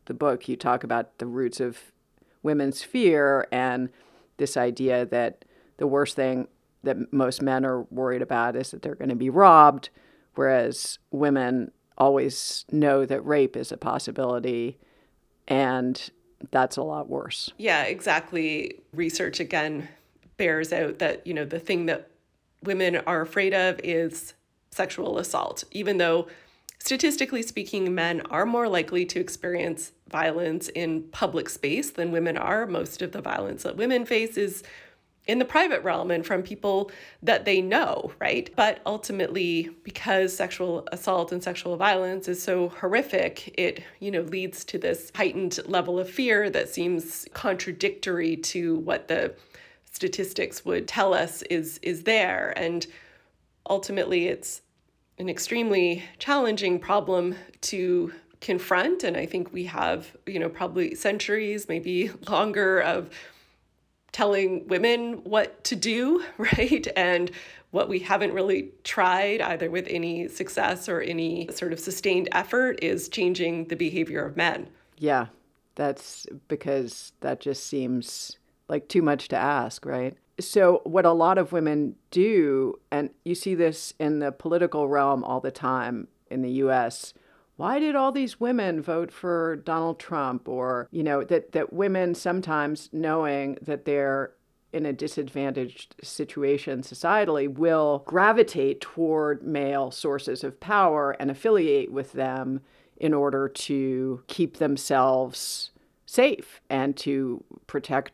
the 0.06 0.14
book, 0.14 0.48
you 0.48 0.56
talk 0.56 0.82
about 0.82 1.18
the 1.18 1.26
roots 1.26 1.60
of 1.60 1.78
women's 2.42 2.82
fear 2.82 3.46
and 3.52 3.90
this 4.40 4.56
idea 4.56 5.06
that 5.06 5.44
the 5.76 5.86
worst 5.86 6.16
thing 6.16 6.48
that 6.82 7.12
most 7.12 7.40
men 7.40 7.64
are 7.64 7.82
worried 7.84 8.22
about 8.22 8.56
is 8.56 8.72
that 8.72 8.82
they're 8.82 8.96
going 8.96 9.10
to 9.10 9.14
be 9.14 9.30
robbed, 9.30 9.90
whereas 10.34 10.98
women 11.12 11.70
always 11.96 12.64
know 12.72 13.06
that 13.06 13.24
rape 13.24 13.56
is 13.56 13.70
a 13.70 13.76
possibility, 13.76 14.78
and 15.46 16.10
that's 16.50 16.76
a 16.76 16.82
lot 16.82 17.08
worse. 17.08 17.52
Yeah, 17.58 17.82
exactly. 17.82 18.80
Research 18.94 19.38
again 19.38 19.88
bears 20.38 20.72
out 20.72 20.98
that, 20.98 21.26
you 21.26 21.34
know, 21.34 21.44
the 21.44 21.60
thing 21.60 21.86
that 21.86 22.10
women 22.62 22.96
are 23.06 23.20
afraid 23.20 23.52
of 23.52 23.78
is 23.84 24.32
sexual 24.70 25.18
assault, 25.18 25.64
even 25.70 25.98
though 25.98 26.26
statistically 26.80 27.42
speaking, 27.42 27.94
men 27.94 28.22
are 28.22 28.44
more 28.44 28.68
likely 28.68 29.04
to 29.06 29.20
experience 29.20 29.92
violence 30.08 30.68
in 30.70 31.04
public 31.04 31.48
space 31.48 31.90
than 31.90 32.10
women 32.10 32.36
are. 32.36 32.66
Most 32.66 33.02
of 33.02 33.12
the 33.12 33.20
violence 33.22 33.62
that 33.62 33.76
women 33.76 34.04
face 34.04 34.36
is 34.36 34.62
in 35.26 35.38
the 35.38 35.44
private 35.44 35.84
realm 35.84 36.10
and 36.10 36.26
from 36.26 36.42
people 36.42 36.90
that 37.22 37.44
they 37.44 37.60
know, 37.60 38.12
right? 38.18 38.50
But 38.56 38.80
ultimately, 38.84 39.70
because 39.84 40.34
sexual 40.34 40.88
assault 40.90 41.30
and 41.30 41.42
sexual 41.42 41.76
violence 41.76 42.26
is 42.26 42.42
so 42.42 42.70
horrific, 42.70 43.54
it, 43.56 43.82
you 44.00 44.10
know, 44.10 44.22
leads 44.22 44.64
to 44.64 44.78
this 44.78 45.12
heightened 45.14 45.60
level 45.66 46.00
of 46.00 46.10
fear 46.10 46.50
that 46.50 46.68
seems 46.68 47.28
contradictory 47.32 48.36
to 48.38 48.76
what 48.76 49.06
the 49.06 49.34
statistics 49.92 50.64
would 50.64 50.88
tell 50.88 51.12
us 51.12 51.42
is 51.42 51.78
is 51.82 52.04
there 52.04 52.54
and 52.56 52.86
ultimately 53.68 54.28
it's 54.28 54.62
an 55.20 55.28
extremely 55.28 56.02
challenging 56.18 56.78
problem 56.78 57.34
to 57.60 58.12
confront 58.40 59.04
and 59.04 59.16
i 59.16 59.26
think 59.26 59.52
we 59.52 59.64
have 59.64 60.16
you 60.26 60.38
know 60.38 60.48
probably 60.48 60.94
centuries 60.94 61.68
maybe 61.68 62.10
longer 62.28 62.80
of 62.80 63.10
telling 64.12 64.66
women 64.66 65.22
what 65.24 65.62
to 65.62 65.76
do 65.76 66.24
right 66.38 66.88
and 66.96 67.30
what 67.70 67.88
we 67.88 68.00
haven't 68.00 68.32
really 68.32 68.72
tried 68.82 69.40
either 69.40 69.70
with 69.70 69.86
any 69.88 70.26
success 70.26 70.88
or 70.88 71.00
any 71.00 71.48
sort 71.52 71.72
of 71.72 71.78
sustained 71.78 72.28
effort 72.32 72.76
is 72.82 73.08
changing 73.08 73.66
the 73.66 73.76
behavior 73.76 74.24
of 74.24 74.36
men. 74.36 74.66
Yeah 74.98 75.26
that's 75.76 76.26
because 76.48 77.12
that 77.20 77.40
just 77.40 77.66
seems 77.66 78.36
like 78.68 78.88
too 78.88 79.00
much 79.00 79.28
to 79.28 79.36
ask 79.36 79.86
right 79.86 80.16
so 80.48 80.80
what 80.84 81.04
a 81.04 81.12
lot 81.12 81.38
of 81.38 81.52
women 81.52 81.96
do 82.10 82.78
and 82.90 83.10
you 83.24 83.34
see 83.34 83.54
this 83.54 83.94
in 83.98 84.18
the 84.18 84.32
political 84.32 84.88
realm 84.88 85.24
all 85.24 85.40
the 85.40 85.50
time 85.50 86.08
in 86.30 86.42
the 86.42 86.50
US 86.50 87.14
why 87.60 87.78
did 87.78 87.94
all 87.94 88.10
these 88.10 88.40
women 88.40 88.80
vote 88.80 89.12
for 89.12 89.56
Donald 89.56 89.98
Trump? 89.98 90.48
Or 90.48 90.88
you 90.90 91.02
know 91.02 91.22
that 91.24 91.52
that 91.52 91.74
women 91.74 92.14
sometimes 92.14 92.88
knowing 92.90 93.58
that 93.60 93.84
they're 93.84 94.32
in 94.72 94.86
a 94.86 94.94
disadvantaged 94.94 95.94
situation 96.02 96.80
societally 96.80 97.52
will 97.52 98.02
gravitate 98.06 98.80
toward 98.80 99.42
male 99.42 99.90
sources 99.90 100.42
of 100.42 100.58
power 100.58 101.10
and 101.20 101.30
affiliate 101.30 101.92
with 101.92 102.12
them 102.12 102.62
in 102.96 103.12
order 103.12 103.46
to 103.46 104.22
keep 104.26 104.56
themselves 104.56 105.70
safe 106.06 106.62
and 106.70 106.96
to 106.96 107.44
protect 107.66 108.12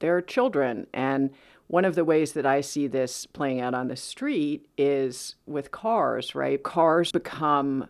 their 0.00 0.20
children. 0.20 0.88
And 0.92 1.30
one 1.72 1.86
of 1.86 1.94
the 1.94 2.04
ways 2.04 2.34
that 2.34 2.44
I 2.44 2.60
see 2.60 2.86
this 2.86 3.24
playing 3.24 3.62
out 3.62 3.72
on 3.72 3.88
the 3.88 3.96
street 3.96 4.68
is 4.76 5.36
with 5.46 5.70
cars, 5.70 6.34
right? 6.34 6.62
Cars 6.62 7.10
become 7.10 7.88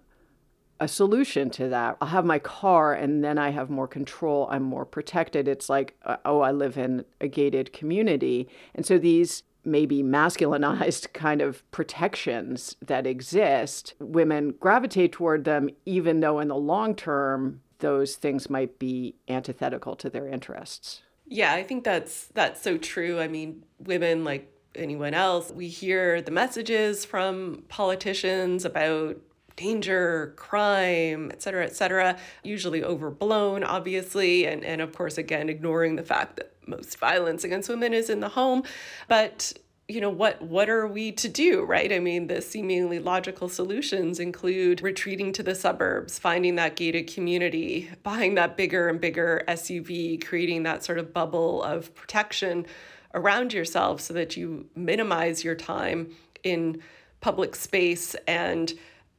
a 0.79 0.87
solution 0.87 1.51
to 1.51 1.69
that. 1.71 1.97
I'll 2.01 2.07
have 2.07 2.25
my 2.25 2.39
car 2.39 2.95
and 2.95 3.25
then 3.25 3.39
I 3.39 3.51
have 3.51 3.71
more 3.71 3.89
control. 3.89 4.47
I'm 4.53 4.63
more 4.63 4.85
protected. 4.85 5.49
It's 5.49 5.69
like, 5.69 5.97
uh, 6.05 6.19
oh, 6.25 6.43
I 6.43 6.53
live 6.53 6.79
in 6.79 7.05
a 7.21 7.27
gated 7.27 7.73
community. 7.73 8.49
And 8.73 8.87
so 8.87 8.99
these 8.99 9.43
maybe 9.65 10.01
masculinized 10.01 11.13
kind 11.13 11.43
of 11.43 11.69
protections 11.73 12.77
that 12.87 13.05
exist, 13.05 13.95
women 13.99 14.55
gravitate 14.61 15.11
toward 15.11 15.43
them, 15.43 15.69
even 15.87 16.21
though 16.21 16.39
in 16.39 16.47
the 16.47 16.55
long 16.55 16.95
term, 16.95 17.63
those 17.81 18.15
things 18.15 18.49
might 18.49 18.79
be 18.79 19.17
antithetical 19.29 19.97
to 19.97 20.09
their 20.09 20.29
interests. 20.29 21.03
Yeah, 21.27 21.55
I 21.55 21.63
think 21.63 21.85
that's 21.85 22.27
that's 22.35 22.61
so 22.61 22.77
true. 22.79 23.21
I 23.21 23.29
mean, 23.29 23.65
women 23.79 24.25
like 24.25 24.49
anyone 24.75 25.15
else, 25.15 25.51
we 25.51 25.69
hear 25.69 26.21
the 26.23 26.31
messages 26.31 27.05
from 27.05 27.65
politicians 27.69 28.65
about 28.65 29.19
danger, 29.57 30.33
crime, 30.37 31.31
et 31.31 31.43
cetera, 31.43 31.65
et 31.65 31.77
cetera, 31.77 32.19
usually 32.43 32.83
overblown, 32.83 33.63
obviously, 33.63 34.47
and, 34.47 34.65
and 34.65 34.81
of 34.81 34.95
course, 34.95 35.19
again, 35.19 35.51
ignoring 35.51 35.97
the 35.97 36.03
fact 36.03 36.37
that 36.37 36.55
most 36.67 36.99
violence 36.99 37.45
against 37.45 37.69
women 37.69 37.93
is 37.93 38.09
in 38.09 38.21
the 38.21 38.31
home. 38.31 38.63
But 39.09 39.53
you 39.93 40.01
know 40.01 40.11
what 40.11 40.41
what 40.41 40.71
are 40.71 40.87
we 40.87 41.13
to 41.13 41.29
do 41.29 41.65
right? 41.65 41.93
I 41.93 41.99
mean 41.99 42.27
the 42.27 42.41
seemingly 42.41 42.99
logical 42.99 43.49
solutions 43.49 44.19
include 44.19 44.81
retreating 44.81 45.33
to 45.35 45.43
the 45.43 45.55
suburbs 45.55 46.19
finding 46.19 46.55
that 46.57 46.77
gated 46.77 47.13
community 47.13 47.91
buying 48.03 48.35
that 48.37 48.57
bigger 48.57 48.89
and 48.89 49.01
bigger 49.01 49.45
suv 49.49 50.25
creating 50.25 50.63
that 50.63 50.83
sort 50.83 50.99
of 50.99 51.13
bubble 51.13 51.63
of 51.63 51.95
protection 51.95 52.67
around 53.15 53.53
yourself 53.53 54.01
so 54.01 54.15
that 54.15 54.37
you 54.37 54.67
minimize 54.75 55.45
your 55.45 55.55
time 55.55 56.15
in 56.43 56.81
public 57.21 57.55
space 57.55 58.17
and 58.27 58.73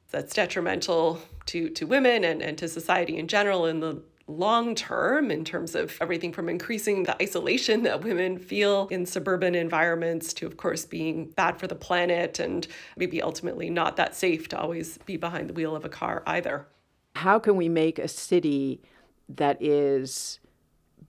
that's 0.10 0.34
detrimental 0.34 1.20
to 1.46 1.70
to 1.70 1.86
women 1.86 2.24
and, 2.24 2.42
and 2.42 2.58
to 2.58 2.68
society 2.68 3.18
in 3.18 3.28
general 3.28 3.68
in 3.68 3.80
the 3.80 4.02
long 4.38 4.76
term 4.76 5.32
in 5.32 5.46
terms 5.46 5.76
of 5.76 5.98
everything 6.02 6.32
from 6.32 6.50
increasing 6.50 7.04
the 7.04 7.22
isolation 7.22 7.84
that 7.84 8.04
women 8.04 8.38
feel 8.38 8.88
in 8.89 9.06
suburban 9.06 9.56
environments 9.56 10.34
to, 10.34 10.46
of 10.46 10.58
course, 10.58 10.86
being 10.86 11.28
bad 11.32 11.58
for 11.58 11.67
the 11.67 11.76
planet 11.76 12.39
and 12.39 12.67
maybe 12.98 13.22
ultimately 13.22 13.69
not 13.69 13.96
that 13.98 14.15
safe 14.15 14.48
to 14.50 14.60
always 14.60 14.98
be 15.06 15.17
behind 15.17 15.50
the 15.50 15.54
wheel 15.54 15.76
of 15.76 15.86
a 15.86 15.89
car 15.89 16.24
either. 16.28 16.67
How 17.15 17.39
can 17.39 17.56
we 17.56 17.69
make 17.69 18.00
a 18.00 18.08
city 18.08 18.82
that 19.30 19.62
is 19.62 20.39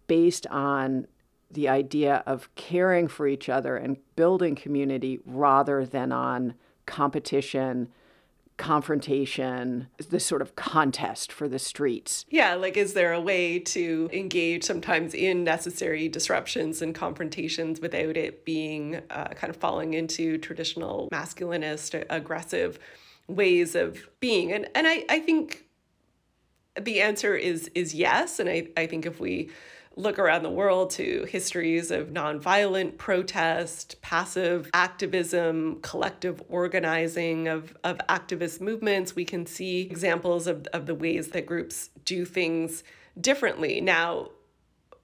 based 0.07 0.47
on 0.49 1.07
the 1.51 1.69
idea 1.69 2.23
of 2.27 2.53
caring 2.57 3.09
for 3.09 3.27
each 3.27 3.49
other 3.49 3.77
and 3.77 3.97
building 4.17 4.55
community 4.55 5.21
rather 5.25 5.87
than 5.87 6.13
on 6.13 6.55
competition? 6.87 7.89
Confrontation, 8.57 9.89
this 10.11 10.25
sort 10.25 10.43
of 10.43 10.55
contest 10.55 11.33
for 11.33 11.49
the 11.49 11.59
streets. 11.59 12.25
Yeah, 12.29 12.55
like 12.55 12.77
is 12.77 12.95
there 12.95 13.13
a 13.13 13.21
way 13.21 13.59
to 13.59 14.09
engage 14.13 14.65
sometimes 14.65 15.15
in 15.15 15.45
necessary 15.45 16.09
disruptions 16.09 16.81
and 16.81 16.95
confrontations 16.95 17.81
without 17.81 18.17
it 18.17 18.45
being 18.45 19.01
uh, 19.11 19.29
kind 19.29 19.51
of 19.51 19.57
falling 19.57 19.95
into 19.95 20.39
traditional 20.39 21.09
masculinist, 21.13 22.05
aggressive 22.11 22.79
ways 23.27 23.75
of 23.75 24.09
being? 24.21 24.53
And 24.53 24.69
and 24.75 24.87
I, 24.87 25.05
I 25.09 25.19
think 25.21 25.65
the 26.81 27.01
answer 27.01 27.35
is 27.35 27.69
is 27.75 27.95
yes. 27.95 28.39
And 28.39 28.49
I, 28.49 28.69
I 28.77 28.87
think 28.87 29.07
if 29.07 29.21
we 29.21 29.51
look 29.97 30.19
around 30.19 30.43
the 30.43 30.51
world 30.51 30.91
to 30.91 31.25
histories 31.29 31.91
of 31.91 32.09
nonviolent 32.09 32.99
protest, 32.99 34.01
passive 34.03 34.69
activism, 34.75 35.79
collective 35.83 36.43
organizing 36.49 37.49
of, 37.49 37.77
of 37.85 37.99
activist 38.09 38.61
movements, 38.61 39.15
we 39.15 39.25
can 39.25 39.47
see 39.47 39.83
examples 39.83 40.47
of, 40.47 40.67
of 40.73 40.87
the 40.87 40.95
ways 40.95 41.29
that 41.29 41.47
groups 41.47 41.91
do 42.05 42.25
things 42.25 42.83
differently. 43.21 43.81
Now, 43.81 44.31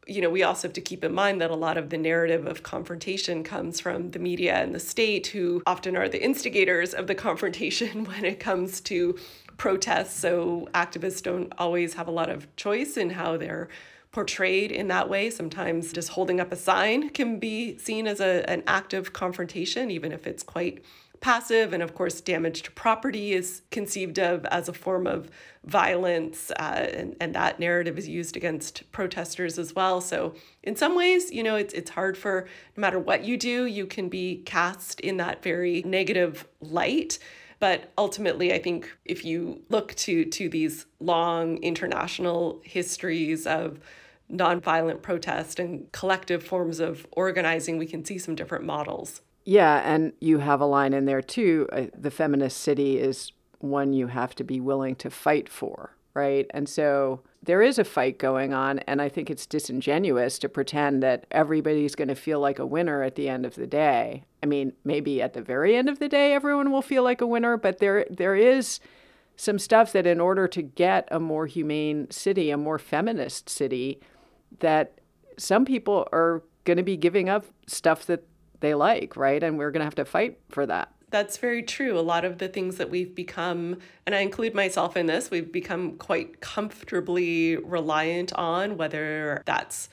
you 0.06 0.20
know, 0.20 0.30
we 0.30 0.42
also 0.42 0.66
have 0.66 0.72
to 0.72 0.80
keep 0.80 1.04
in 1.04 1.14
mind 1.14 1.40
that 1.40 1.52
a 1.52 1.56
lot 1.56 1.78
of 1.78 1.90
the 1.90 1.98
narrative 1.98 2.44
of 2.46 2.64
confrontation 2.64 3.44
comes 3.44 3.78
from 3.78 4.10
the 4.10 4.18
media 4.18 4.56
and 4.56 4.74
the 4.74 4.80
state, 4.80 5.28
who 5.28 5.62
often 5.66 5.96
are 5.96 6.08
the 6.08 6.22
instigators 6.22 6.94
of 6.94 7.06
the 7.06 7.14
confrontation 7.26 8.04
when 8.04 8.24
it 8.24 8.40
comes 8.40 8.80
to 8.80 9.16
protests. 9.60 10.18
So 10.18 10.70
activists 10.72 11.22
don't 11.22 11.52
always 11.58 11.92
have 11.92 12.08
a 12.08 12.10
lot 12.10 12.30
of 12.30 12.46
choice 12.56 12.96
in 12.96 13.10
how 13.10 13.36
they're 13.36 13.68
portrayed 14.10 14.72
in 14.72 14.88
that 14.88 15.10
way. 15.10 15.28
Sometimes 15.28 15.92
just 15.92 16.08
holding 16.08 16.40
up 16.40 16.50
a 16.50 16.56
sign 16.56 17.10
can 17.10 17.38
be 17.38 17.76
seen 17.76 18.06
as 18.06 18.20
a, 18.20 18.48
an 18.48 18.62
act 18.66 18.94
of 18.94 19.12
confrontation, 19.12 19.90
even 19.90 20.12
if 20.12 20.26
it's 20.26 20.42
quite 20.42 20.82
passive. 21.20 21.74
And 21.74 21.82
of 21.82 21.94
course, 21.94 22.22
damage 22.22 22.62
to 22.62 22.70
property 22.70 23.34
is 23.34 23.60
conceived 23.70 24.18
of 24.18 24.46
as 24.46 24.66
a 24.66 24.72
form 24.72 25.06
of 25.06 25.30
violence, 25.62 26.50
uh, 26.52 26.86
and, 26.94 27.14
and 27.20 27.34
that 27.34 27.60
narrative 27.60 27.98
is 27.98 28.08
used 28.08 28.38
against 28.38 28.90
protesters 28.92 29.58
as 29.58 29.74
well. 29.74 30.00
So, 30.00 30.34
in 30.62 30.74
some 30.74 30.96
ways, 30.96 31.30
you 31.30 31.42
know, 31.42 31.56
it's, 31.56 31.74
it's 31.74 31.90
hard 31.90 32.16
for 32.16 32.48
no 32.78 32.80
matter 32.80 32.98
what 32.98 33.24
you 33.24 33.36
do, 33.36 33.66
you 33.66 33.84
can 33.84 34.08
be 34.08 34.36
cast 34.46 35.00
in 35.00 35.18
that 35.18 35.42
very 35.42 35.82
negative 35.82 36.48
light. 36.62 37.18
But 37.60 37.92
ultimately, 37.96 38.52
I 38.52 38.58
think 38.58 38.90
if 39.04 39.24
you 39.24 39.62
look 39.68 39.94
to, 39.96 40.24
to 40.24 40.48
these 40.48 40.86
long 40.98 41.58
international 41.58 42.60
histories 42.64 43.46
of 43.46 43.78
nonviolent 44.32 45.02
protest 45.02 45.58
and 45.58 45.90
collective 45.92 46.42
forms 46.42 46.80
of 46.80 47.06
organizing, 47.12 47.78
we 47.78 47.86
can 47.86 48.04
see 48.04 48.18
some 48.18 48.34
different 48.34 48.64
models. 48.64 49.20
Yeah, 49.44 49.82
and 49.84 50.12
you 50.20 50.38
have 50.38 50.60
a 50.60 50.66
line 50.66 50.94
in 50.94 51.04
there 51.04 51.22
too. 51.22 51.68
Uh, 51.72 51.86
the 51.96 52.10
feminist 52.10 52.58
city 52.58 52.98
is 52.98 53.32
one 53.58 53.92
you 53.92 54.06
have 54.06 54.34
to 54.36 54.44
be 54.44 54.60
willing 54.60 54.94
to 54.96 55.10
fight 55.10 55.48
for, 55.48 55.94
right? 56.14 56.46
And 56.50 56.68
so 56.68 57.20
there 57.42 57.62
is 57.62 57.78
a 57.78 57.84
fight 57.84 58.18
going 58.18 58.54
on, 58.54 58.78
and 58.80 59.02
I 59.02 59.08
think 59.08 59.30
it's 59.30 59.46
disingenuous 59.46 60.38
to 60.40 60.48
pretend 60.48 61.02
that 61.02 61.26
everybody's 61.30 61.94
going 61.94 62.08
to 62.08 62.14
feel 62.14 62.40
like 62.40 62.58
a 62.58 62.66
winner 62.66 63.02
at 63.02 63.16
the 63.16 63.28
end 63.28 63.44
of 63.44 63.54
the 63.54 63.66
day. 63.66 64.24
I 64.42 64.46
mean, 64.46 64.72
maybe 64.84 65.20
at 65.20 65.34
the 65.34 65.42
very 65.42 65.76
end 65.76 65.88
of 65.88 65.98
the 65.98 66.08
day, 66.08 66.32
everyone 66.32 66.70
will 66.70 66.82
feel 66.82 67.02
like 67.02 67.20
a 67.20 67.26
winner, 67.26 67.56
but 67.56 67.78
there 67.78 68.06
there 68.10 68.34
is 68.34 68.80
some 69.36 69.58
stuff 69.58 69.92
that 69.92 70.06
in 70.06 70.20
order 70.20 70.46
to 70.48 70.62
get 70.62 71.08
a 71.10 71.18
more 71.18 71.46
humane 71.46 72.10
city, 72.10 72.50
a 72.50 72.56
more 72.56 72.78
feminist 72.78 73.48
city, 73.48 74.00
that 74.58 75.00
some 75.38 75.64
people 75.64 76.06
are 76.12 76.42
going 76.64 76.76
to 76.76 76.82
be 76.82 76.96
giving 76.96 77.28
up 77.28 77.46
stuff 77.66 78.04
that 78.06 78.22
they 78.60 78.74
like, 78.74 79.16
right? 79.16 79.42
And 79.42 79.56
we're 79.56 79.70
going 79.70 79.80
to 79.80 79.86
have 79.86 79.94
to 79.94 80.04
fight 80.04 80.38
for 80.50 80.66
that. 80.66 80.92
That's 81.10 81.38
very 81.38 81.62
true. 81.62 81.98
A 81.98 82.00
lot 82.00 82.24
of 82.24 82.38
the 82.38 82.48
things 82.48 82.76
that 82.76 82.90
we've 82.90 83.14
become, 83.14 83.78
and 84.06 84.14
I 84.14 84.20
include 84.20 84.54
myself 84.54 84.96
in 84.96 85.06
this, 85.06 85.30
we've 85.30 85.50
become 85.50 85.96
quite 85.96 86.40
comfortably 86.40 87.56
reliant 87.56 88.32
on, 88.34 88.76
whether 88.76 89.42
that's 89.44 89.88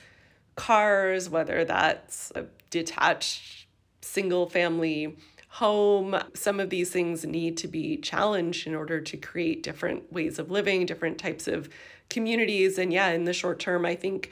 cars, 0.54 1.28
whether 1.28 1.64
that's 1.64 2.30
a 2.36 2.44
detached 2.70 3.57
single 4.00 4.48
family 4.48 5.16
home. 5.48 6.18
Some 6.34 6.60
of 6.60 6.70
these 6.70 6.90
things 6.90 7.24
need 7.24 7.56
to 7.58 7.68
be 7.68 7.96
challenged 7.96 8.66
in 8.66 8.74
order 8.74 9.00
to 9.00 9.16
create 9.16 9.62
different 9.62 10.12
ways 10.12 10.38
of 10.38 10.50
living, 10.50 10.86
different 10.86 11.18
types 11.18 11.48
of 11.48 11.68
communities. 12.10 12.78
And 12.78 12.92
yeah, 12.92 13.08
in 13.08 13.24
the 13.24 13.32
short 13.32 13.58
term, 13.58 13.84
I 13.84 13.94
think 13.94 14.30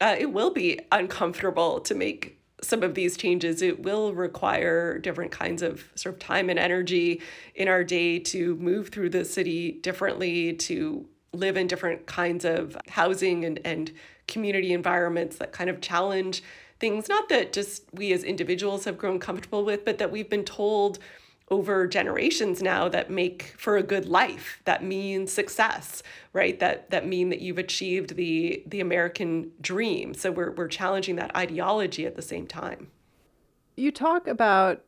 uh, 0.00 0.16
it 0.18 0.32
will 0.32 0.50
be 0.50 0.80
uncomfortable 0.92 1.80
to 1.80 1.94
make 1.94 2.38
some 2.62 2.82
of 2.82 2.94
these 2.94 3.16
changes, 3.16 3.62
it 3.62 3.82
will 3.82 4.14
require 4.14 4.98
different 4.98 5.30
kinds 5.30 5.62
of 5.62 5.90
sort 5.94 6.14
of 6.14 6.18
time 6.18 6.48
and 6.48 6.58
energy 6.58 7.20
in 7.54 7.68
our 7.68 7.84
day 7.84 8.18
to 8.18 8.56
move 8.56 8.88
through 8.88 9.10
the 9.10 9.24
city 9.24 9.72
differently, 9.72 10.54
to 10.54 11.06
live 11.32 11.56
in 11.56 11.66
different 11.66 12.06
kinds 12.06 12.44
of 12.44 12.76
housing 12.88 13.44
and, 13.44 13.60
and 13.64 13.92
community 14.26 14.72
environments 14.72 15.36
that 15.36 15.52
kind 15.52 15.68
of 15.68 15.80
challenge 15.80 16.42
things, 16.78 17.08
not 17.08 17.28
that 17.28 17.52
just 17.52 17.84
we 17.92 18.12
as 18.12 18.22
individuals 18.24 18.84
have 18.84 18.98
grown 18.98 19.18
comfortable 19.18 19.64
with, 19.64 19.84
but 19.84 19.98
that 19.98 20.10
we've 20.10 20.30
been 20.30 20.44
told 20.44 20.98
over 21.48 21.86
generations 21.86 22.60
now 22.60 22.88
that 22.88 23.08
make 23.08 23.54
for 23.56 23.76
a 23.76 23.82
good 23.82 24.06
life 24.06 24.60
that 24.64 24.82
mean 24.82 25.28
success 25.28 26.02
right? 26.36 26.60
That 26.60 26.90
that 26.90 27.06
mean 27.06 27.30
that 27.30 27.40
you've 27.40 27.58
achieved 27.58 28.14
the 28.14 28.62
the 28.66 28.80
american 28.80 29.52
dream. 29.60 30.12
So 30.12 30.30
we're 30.30 30.52
we're 30.52 30.68
challenging 30.68 31.16
that 31.16 31.34
ideology 31.34 32.04
at 32.04 32.14
the 32.14 32.22
same 32.22 32.46
time. 32.46 32.88
You 33.74 33.90
talk 33.90 34.28
about 34.28 34.84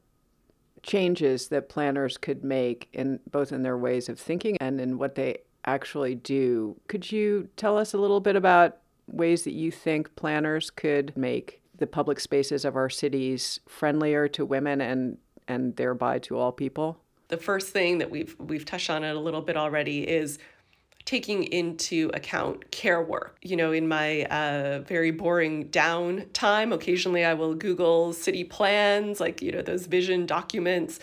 changes 0.83 1.48
that 1.48 1.70
planners 1.70 2.18
could 2.18 2.44
make 2.44 2.88
in 2.92 3.18
both 3.31 3.51
in 3.51 3.62
their 3.62 3.79
ways 3.79 4.11
of 4.11 4.20
thinking 4.20 4.59
and 4.61 4.79
in 4.79 4.98
what 4.98 5.14
they 5.14 5.38
actually 5.64 6.14
do. 6.14 6.79
Could 6.87 7.11
you 7.11 7.48
tell 7.57 7.79
us 7.79 7.94
a 7.94 7.98
little 7.98 8.20
bit 8.20 8.37
about 8.37 8.77
ways 9.07 9.44
that 9.44 9.55
you 9.55 9.70
think 9.70 10.14
planners 10.16 10.70
could 10.70 11.16
make 11.16 11.62
the 11.79 11.87
public 11.87 12.21
spaces 12.21 12.64
of 12.64 12.77
our 12.77 12.91
cities 12.91 13.61
friendlier 13.67 14.29
to 14.29 14.45
women 14.45 14.81
and 14.81 15.19
and 15.47 15.77
thereby 15.77 16.19
to 16.19 16.37
all 16.37 16.53
people? 16.53 16.99
The 17.29 17.38
first 17.38 17.69
thing 17.69 17.99
that 17.99 18.11
we've 18.11 18.37
we've 18.38 18.64
touched 18.64 18.91
on 18.91 19.05
it 19.05 19.17
a 19.17 19.21
little 19.21 19.43
bit 19.43 19.57
already 19.57 20.09
is 20.09 20.38
taking 21.05 21.45
into 21.45 22.11
account 22.12 22.71
care 22.71 23.03
work. 23.03 23.38
You 23.41 23.57
know, 23.57 23.73
in 23.73 23.88
my 23.88 24.25
uh, 24.25 24.81
very 24.81 25.11
boring 25.11 25.69
down 25.69 26.27
time, 26.35 26.71
occasionally 26.71 27.25
I 27.25 27.33
will 27.33 27.55
Google 27.55 28.12
city 28.12 28.45
plans, 28.45 29.19
like, 29.19 29.41
you 29.41 29.51
know, 29.51 29.62
those 29.62 29.87
vision 29.87 30.27
documents 30.27 31.01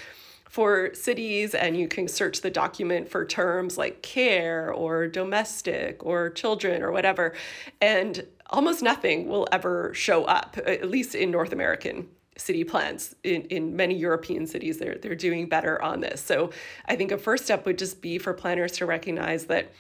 for 0.48 0.94
cities, 0.94 1.56
and 1.56 1.76
you 1.76 1.88
can 1.88 2.08
search 2.08 2.42
the 2.42 2.52
document 2.52 3.10
for 3.10 3.26
terms 3.26 3.80
like 3.80 4.04
care 4.04 4.72
or 4.72 5.08
domestic 5.08 6.06
or 6.06 6.30
children 6.30 6.84
or 6.84 6.92
whatever. 6.92 7.34
And 7.82 8.28
almost 8.50 8.82
nothing 8.82 9.28
will 9.28 9.48
ever 9.52 9.94
show 9.94 10.26
up, 10.26 10.58
at 10.66 10.90
least 10.90 11.16
in 11.16 11.32
North 11.32 11.52
American 11.52 12.08
city 12.38 12.64
plans 12.64 13.16
in, 13.24 13.44
in 13.44 13.76
many 13.76 13.96
European 13.96 14.46
cities. 14.46 14.78
They're, 14.78 14.96
they're 14.96 15.16
doing 15.16 15.48
better 15.48 15.82
on 15.82 16.02
this. 16.02 16.22
So 16.22 16.52
I 16.86 16.96
think 16.96 17.12
a 17.12 17.18
first 17.18 17.46
step 17.46 17.66
would 17.66 17.78
just 17.78 18.02
be 18.02 18.18
for 18.18 18.34
planners 18.34 18.74
to 18.74 18.86
recognize 18.86 19.46
that 19.46 19.72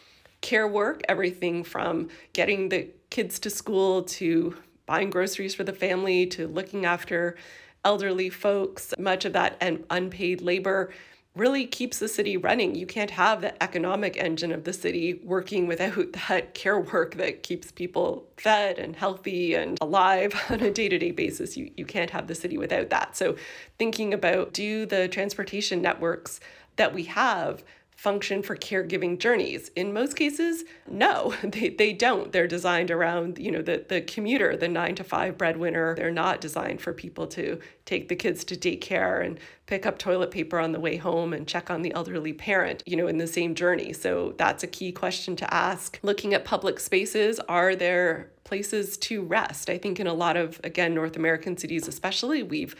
care 0.41 0.67
work, 0.67 1.01
everything 1.09 1.63
from 1.63 2.09
getting 2.33 2.69
the 2.69 2.89
kids 3.09 3.39
to 3.39 3.49
school 3.49 4.03
to 4.03 4.55
buying 4.85 5.09
groceries 5.09 5.55
for 5.55 5.63
the 5.63 5.73
family 5.73 6.25
to 6.27 6.47
looking 6.47 6.85
after 6.85 7.35
elderly 7.83 8.29
folks, 8.29 8.93
much 8.97 9.25
of 9.25 9.33
that 9.33 9.57
and 9.61 9.83
unpaid 9.89 10.41
labor 10.41 10.91
really 11.35 11.65
keeps 11.65 11.99
the 11.99 12.07
city 12.07 12.37
running. 12.37 12.75
You 12.75 12.85
can't 12.85 13.11
have 13.11 13.41
the 13.41 13.61
economic 13.61 14.17
engine 14.17 14.51
of 14.51 14.63
the 14.63 14.73
city 14.73 15.19
working 15.23 15.67
without 15.67 16.13
that 16.29 16.53
care 16.53 16.79
work 16.79 17.15
that 17.15 17.43
keeps 17.43 17.71
people 17.71 18.25
fed 18.37 18.79
and 18.79 18.95
healthy 18.95 19.53
and 19.53 19.77
alive 19.81 20.33
on 20.49 20.61
a 20.61 20.71
day-to-day 20.71 21.11
basis. 21.11 21.57
You 21.57 21.71
you 21.75 21.85
can't 21.85 22.11
have 22.11 22.27
the 22.27 22.35
city 22.35 22.57
without 22.57 22.89
that. 22.89 23.17
So 23.17 23.35
thinking 23.77 24.13
about 24.13 24.53
do 24.53 24.85
the 24.85 25.07
transportation 25.07 25.81
networks 25.81 26.39
that 26.77 26.93
we 26.93 27.03
have 27.03 27.63
function 27.95 28.43
for 28.43 28.55
caregiving 28.55 29.17
journeys. 29.17 29.69
In 29.75 29.93
most 29.93 30.15
cases, 30.15 30.63
no, 30.87 31.33
they, 31.43 31.69
they 31.69 31.93
don't. 31.93 32.31
They're 32.31 32.47
designed 32.47 32.91
around, 32.91 33.39
you 33.39 33.51
know, 33.51 33.61
the, 33.61 33.85
the 33.87 34.01
commuter, 34.01 34.55
the 34.57 34.67
nine 34.67 34.95
to 34.95 35.03
five 35.03 35.37
breadwinner. 35.37 35.95
They're 35.95 36.11
not 36.11 36.41
designed 36.41 36.81
for 36.81 36.93
people 36.93 37.25
to 37.27 37.59
take 37.85 38.09
the 38.09 38.15
kids 38.15 38.43
to 38.45 38.55
daycare 38.55 39.25
and 39.25 39.39
pick 39.65 39.85
up 39.85 39.97
toilet 39.97 40.31
paper 40.31 40.59
on 40.59 40.71
the 40.71 40.79
way 40.79 40.97
home 40.97 41.33
and 41.33 41.47
check 41.47 41.71
on 41.71 41.81
the 41.81 41.93
elderly 41.93 42.33
parent, 42.33 42.83
you 42.85 42.97
know, 42.97 43.07
in 43.07 43.17
the 43.17 43.27
same 43.27 43.55
journey. 43.55 43.93
So 43.93 44.35
that's 44.37 44.63
a 44.63 44.67
key 44.67 44.91
question 44.91 45.35
to 45.37 45.53
ask. 45.53 45.99
Looking 46.03 46.33
at 46.33 46.45
public 46.45 46.79
spaces, 46.79 47.39
are 47.47 47.75
there 47.75 48.31
places 48.43 48.97
to 48.97 49.23
rest? 49.23 49.69
I 49.69 49.77
think 49.77 49.99
in 49.99 50.07
a 50.07 50.13
lot 50.13 50.37
of, 50.37 50.59
again, 50.63 50.93
North 50.93 51.15
American 51.15 51.57
cities 51.57 51.87
especially, 51.87 52.43
we've 52.43 52.75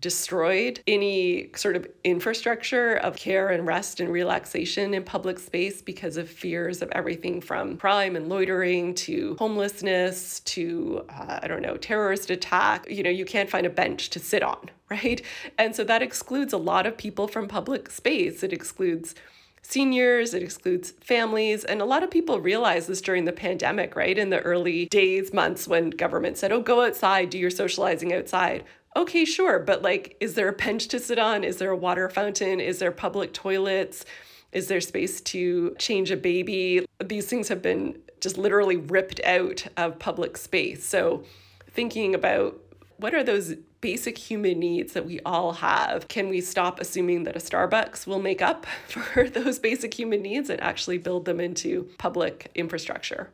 destroyed 0.00 0.80
any 0.86 1.50
sort 1.54 1.76
of 1.76 1.86
infrastructure 2.04 2.94
of 2.96 3.16
care 3.16 3.48
and 3.48 3.66
rest 3.66 4.00
and 4.00 4.10
relaxation 4.10 4.94
in 4.94 5.02
public 5.02 5.38
space 5.38 5.82
because 5.82 6.16
of 6.16 6.28
fears 6.28 6.82
of 6.82 6.90
everything 6.92 7.40
from 7.40 7.76
crime 7.76 8.16
and 8.16 8.28
loitering 8.28 8.94
to 8.94 9.36
homelessness 9.38 10.40
to, 10.40 11.04
uh, 11.08 11.40
I 11.42 11.48
don't 11.48 11.62
know, 11.62 11.76
terrorist 11.76 12.30
attack. 12.30 12.88
You 12.90 13.02
know, 13.02 13.10
you 13.10 13.24
can't 13.24 13.50
find 13.50 13.66
a 13.66 13.70
bench 13.70 14.10
to 14.10 14.18
sit 14.18 14.42
on, 14.42 14.70
right? 14.90 15.22
And 15.58 15.74
so 15.74 15.84
that 15.84 16.02
excludes 16.02 16.52
a 16.52 16.58
lot 16.58 16.86
of 16.86 16.96
people 16.96 17.28
from 17.28 17.48
public 17.48 17.90
space. 17.90 18.42
It 18.42 18.52
excludes 18.52 19.14
seniors, 19.62 20.32
it 20.32 20.42
excludes 20.42 20.92
families. 21.00 21.64
And 21.64 21.82
a 21.82 21.84
lot 21.84 22.04
of 22.04 22.10
people 22.10 22.40
realized 22.40 22.88
this 22.88 23.00
during 23.00 23.24
the 23.24 23.32
pandemic, 23.32 23.96
right? 23.96 24.16
In 24.16 24.30
the 24.30 24.40
early 24.40 24.86
days, 24.86 25.32
months 25.32 25.66
when 25.66 25.90
government 25.90 26.38
said, 26.38 26.52
oh, 26.52 26.60
go 26.60 26.86
outside, 26.86 27.30
do 27.30 27.38
your 27.38 27.50
socializing 27.50 28.12
outside 28.12 28.64
okay, 28.96 29.24
sure, 29.24 29.58
but 29.58 29.82
like, 29.82 30.16
is 30.20 30.34
there 30.34 30.48
a 30.48 30.52
bench 30.52 30.88
to 30.88 30.98
sit 30.98 31.18
on? 31.18 31.44
Is 31.44 31.58
there 31.58 31.70
a 31.70 31.76
water 31.76 32.08
fountain? 32.08 32.58
Is 32.58 32.78
there 32.78 32.90
public 32.90 33.32
toilets? 33.32 34.04
Is 34.52 34.68
there 34.68 34.80
space 34.80 35.20
to 35.20 35.76
change 35.78 36.10
a 36.10 36.16
baby? 36.16 36.86
These 37.04 37.26
things 37.26 37.48
have 37.48 37.60
been 37.62 37.98
just 38.20 38.38
literally 38.38 38.76
ripped 38.76 39.20
out 39.24 39.66
of 39.76 39.98
public 39.98 40.36
space. 40.38 40.84
So, 40.84 41.24
thinking 41.70 42.14
about 42.14 42.58
what 42.96 43.14
are 43.14 43.22
those 43.22 43.54
basic 43.82 44.16
human 44.16 44.58
needs 44.58 44.94
that 44.94 45.04
we 45.04 45.20
all 45.20 45.52
have? 45.52 46.08
Can 46.08 46.30
we 46.30 46.40
stop 46.40 46.80
assuming 46.80 47.24
that 47.24 47.36
a 47.36 47.38
Starbucks 47.38 48.06
will 48.06 48.18
make 48.18 48.40
up 48.40 48.64
for 48.88 49.28
those 49.28 49.58
basic 49.58 49.92
human 49.94 50.22
needs 50.22 50.48
and 50.48 50.60
actually 50.62 50.98
build 50.98 51.26
them 51.26 51.38
into 51.38 51.90
public 51.98 52.50
infrastructure? 52.54 53.30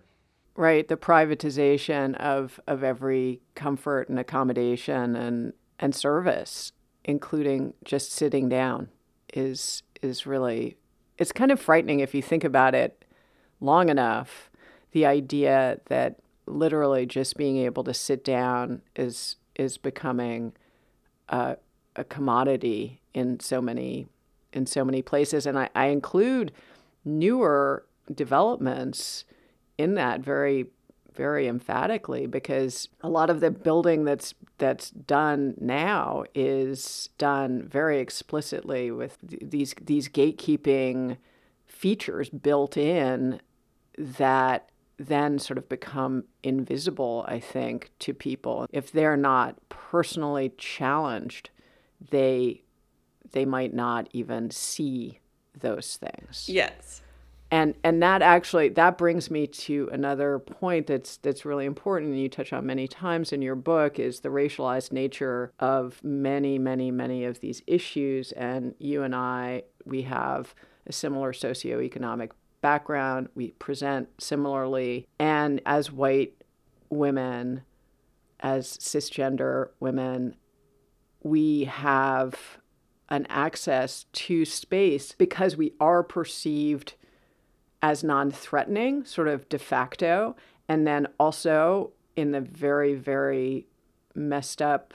Right? 0.57 0.87
The 0.87 0.97
privatization 0.97 2.17
of 2.17 2.61
of 2.67 2.83
every 2.85 3.41
comfort 3.55 4.09
and 4.09 4.19
accommodation 4.19 5.17
and 5.17 5.53
and 5.79 5.95
service, 5.95 6.73
including 7.05 7.75
just 7.85 8.13
sitting 8.13 8.49
down, 8.49 8.89
is 9.33 9.83
is 10.03 10.27
really 10.27 10.77
it's 11.19 11.33
kind 11.33 11.51
of 11.51 11.61
frightening 11.61 12.01
if 12.01 12.15
you 12.15 12.23
think 12.23 12.45
about 12.45 12.75
it 12.75 13.05
long 13.61 13.89
enough. 13.89 14.51
The 14.93 15.07
idea 15.07 15.81
that 15.87 16.19
literally 16.47 17.07
just 17.07 17.37
being 17.37 17.57
able 17.59 17.85
to 17.85 17.95
sit 17.95 18.25
down 18.25 18.83
is 18.97 19.37
is 19.55 19.79
becoming 19.79 20.53
a, 21.29 21.57
a 21.97 22.05
commodity 22.05 23.01
in 23.15 23.41
so 23.41 23.61
many 23.61 24.07
in 24.53 24.67
so 24.67 24.85
many 24.85 25.01
places, 25.01 25.47
and 25.47 25.59
I, 25.59 25.71
I 25.75 25.87
include 25.87 26.53
newer 27.05 27.87
developments 28.13 29.25
in 29.83 29.95
that 29.95 30.21
very 30.21 30.67
very 31.15 31.47
emphatically 31.47 32.27
because 32.27 32.89
a 33.03 33.09
lot 33.09 33.29
of 33.29 33.41
the 33.41 33.51
building 33.51 34.05
that's 34.05 34.33
that's 34.59 34.91
done 34.91 35.55
now 35.61 36.25
is 36.35 37.11
done 37.19 37.63
very 37.69 37.99
explicitly 37.99 38.91
with 38.91 39.19
these 39.23 39.75
these 39.81 40.09
gatekeeping 40.09 41.19
features 41.67 42.31
built 42.31 42.77
in 42.77 43.41
that 43.99 44.71
then 44.97 45.39
sort 45.39 45.59
of 45.59 45.69
become 45.69 46.25
invisible 46.43 47.25
i 47.29 47.39
think 47.39 47.91
to 47.99 48.15
people 48.15 48.67
if 48.73 48.91
they're 48.93 49.17
not 49.17 49.57
personally 49.69 50.51
challenged 50.57 51.51
they 52.11 52.63
they 53.33 53.45
might 53.45 53.75
not 53.75 54.09
even 54.13 54.51
see 54.51 55.19
those 55.59 55.97
things 55.97 56.49
Yes. 56.49 57.02
And 57.53 57.75
and 57.85 58.03
that 58.03 58.23
actually 58.23 58.71
that 58.71 58.97
brings 58.97 59.31
me 59.31 59.47
to 59.47 59.89
another 59.93 60.39
point 60.39 60.87
that's 60.87 61.19
that's 61.19 61.45
really 61.45 61.67
important 61.67 62.11
and 62.11 62.19
you 62.19 62.31
touch 62.31 62.51
on 62.51 62.65
many 62.65 62.89
times 62.89 63.31
in 63.31 63.43
your 63.43 63.55
book 63.55 63.99
is 63.99 64.21
the 64.21 64.31
racialized 64.31 64.91
nature 64.91 65.53
of 65.61 66.03
many 66.03 66.59
many 66.59 66.91
many 66.91 67.25
of 67.25 67.41
these 67.41 67.63
issues. 67.67 68.33
And 68.33 68.75
you 68.79 69.03
and 69.03 69.15
I 69.15 69.65
we 69.85 70.03
have 70.03 70.55
a 70.87 70.93
similar 70.93 71.33
socioeconomic 71.33 72.31
background. 72.63 73.29
We 73.35 73.51
present 73.51 74.09
similarly. 74.19 75.07
And 75.19 75.61
as 75.67 75.93
white 75.93 76.43
women 76.89 77.63
as 78.41 78.79
cisgender 78.79 79.69
women 79.79 80.37
we 81.23 81.65
have 81.65 82.59
an 83.11 83.27
access 83.29 84.07
to 84.13 84.47
space 84.47 85.13
because 85.13 85.55
we 85.55 85.75
are 85.79 86.03
perceived 86.03 86.95
as 87.83 88.05
non 88.05 88.31
threatening, 88.31 89.05
sort 89.05 89.29
of 89.29 89.49
de 89.49 89.59
facto, 89.59 90.37
and 90.69 90.87
then 90.87 91.09
also 91.19 91.93
in 92.17 92.31
the 92.31 92.41
very, 92.41 92.95
very 92.95 93.67
messed 94.15 94.63
up 94.63 94.95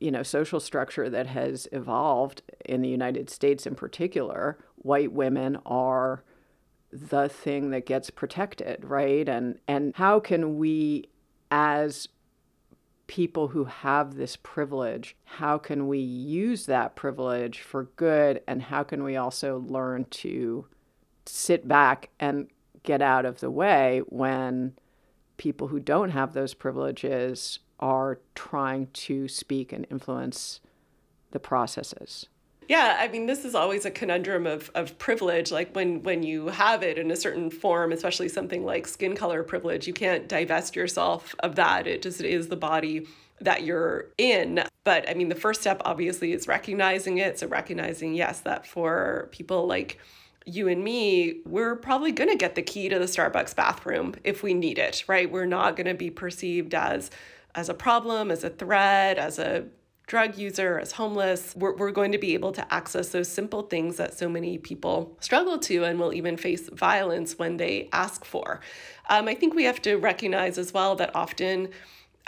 you 0.00 0.10
know 0.10 0.22
social 0.22 0.58
structure 0.58 1.08
that 1.10 1.26
has 1.26 1.68
evolved 1.72 2.42
in 2.64 2.80
the 2.80 2.88
United 2.88 3.30
States 3.30 3.66
in 3.66 3.74
particular 3.74 4.58
white 4.76 5.12
women 5.12 5.58
are 5.66 6.24
the 6.90 7.28
thing 7.28 7.70
that 7.70 7.86
gets 7.86 8.10
protected 8.10 8.84
right? 8.84 9.28
And 9.28 9.58
and 9.68 9.94
how 9.94 10.18
can 10.18 10.56
we 10.56 11.10
as 11.50 12.08
people 13.06 13.48
who 13.48 13.64
have 13.64 14.14
this 14.14 14.36
privilege 14.36 15.16
how 15.24 15.58
can 15.58 15.86
we 15.86 15.98
use 15.98 16.66
that 16.66 16.96
privilege 16.96 17.60
for 17.60 17.84
good? 17.96 18.40
And 18.48 18.62
how 18.62 18.82
can 18.82 19.04
we 19.04 19.16
also 19.16 19.64
learn 19.68 20.06
to 20.10 20.66
sit 21.26 21.66
back 21.66 22.10
and 22.18 22.48
get 22.82 23.02
out 23.02 23.24
of 23.24 23.40
the 23.40 23.50
way 23.50 24.02
when 24.06 24.74
people 25.36 25.68
who 25.68 25.80
don't 25.80 26.10
have 26.10 26.32
those 26.32 26.54
privileges 26.54 27.60
are 27.78 28.18
trying 28.34 28.88
to 28.92 29.26
speak 29.26 29.72
and 29.72 29.86
influence 29.90 30.60
the 31.30 31.40
processes. 31.40 32.28
Yeah, 32.68 32.98
I 33.00 33.08
mean, 33.08 33.26
this 33.26 33.44
is 33.44 33.56
always 33.56 33.84
a 33.84 33.90
conundrum 33.90 34.46
of, 34.46 34.70
of 34.76 34.96
privilege. 34.96 35.50
Like 35.50 35.74
when 35.74 36.04
when 36.04 36.22
you 36.22 36.48
have 36.48 36.84
it 36.84 36.98
in 36.98 37.10
a 37.10 37.16
certain 37.16 37.50
form, 37.50 37.90
especially 37.90 38.28
something 38.28 38.64
like 38.64 38.86
skin 38.86 39.16
color 39.16 39.42
privilege, 39.42 39.88
you 39.88 39.92
can't 39.92 40.28
divest 40.28 40.76
yourself 40.76 41.34
of 41.40 41.56
that. 41.56 41.88
It 41.88 42.02
just 42.02 42.20
is 42.20 42.46
the 42.46 42.56
body 42.56 43.08
that 43.40 43.64
you're 43.64 44.10
in. 44.18 44.62
But 44.84 45.08
I 45.08 45.14
mean, 45.14 45.30
the 45.30 45.34
first 45.34 45.62
step 45.62 45.82
obviously 45.84 46.32
is 46.32 46.46
recognizing 46.46 47.18
it. 47.18 47.40
So 47.40 47.48
recognizing, 47.48 48.14
yes, 48.14 48.40
that 48.42 48.66
for 48.66 49.28
people 49.32 49.66
like 49.66 49.98
you 50.46 50.68
and 50.68 50.82
me, 50.82 51.40
we're 51.44 51.76
probably 51.76 52.12
going 52.12 52.30
to 52.30 52.36
get 52.36 52.54
the 52.54 52.62
key 52.62 52.88
to 52.88 52.98
the 52.98 53.04
Starbucks 53.04 53.54
bathroom 53.54 54.14
if 54.24 54.42
we 54.42 54.54
need 54.54 54.78
it, 54.78 55.04
right? 55.06 55.30
We're 55.30 55.46
not 55.46 55.76
going 55.76 55.86
to 55.86 55.94
be 55.94 56.10
perceived 56.10 56.74
as 56.74 57.10
as 57.54 57.68
a 57.68 57.74
problem, 57.74 58.30
as 58.30 58.44
a 58.44 58.50
threat, 58.50 59.18
as 59.18 59.38
a 59.40 59.64
drug 60.06 60.36
user, 60.36 60.78
as 60.78 60.92
homeless. 60.92 61.54
We're, 61.56 61.76
we're 61.76 61.92
going 61.92 62.12
to 62.12 62.18
be 62.18 62.34
able 62.34 62.52
to 62.52 62.74
access 62.74 63.10
those 63.10 63.28
simple 63.28 63.62
things 63.62 63.96
that 63.96 64.16
so 64.18 64.28
many 64.28 64.58
people 64.58 65.16
struggle 65.20 65.58
to 65.60 65.84
and 65.84 65.98
will 65.98 66.12
even 66.12 66.36
face 66.36 66.68
violence 66.68 67.38
when 67.38 67.56
they 67.56 67.88
ask 67.92 68.24
for. 68.24 68.60
Um, 69.08 69.28
I 69.28 69.34
think 69.34 69.54
we 69.54 69.64
have 69.64 69.80
to 69.82 69.96
recognize 69.96 70.58
as 70.58 70.72
well 70.72 70.96
that 70.96 71.14
often 71.14 71.68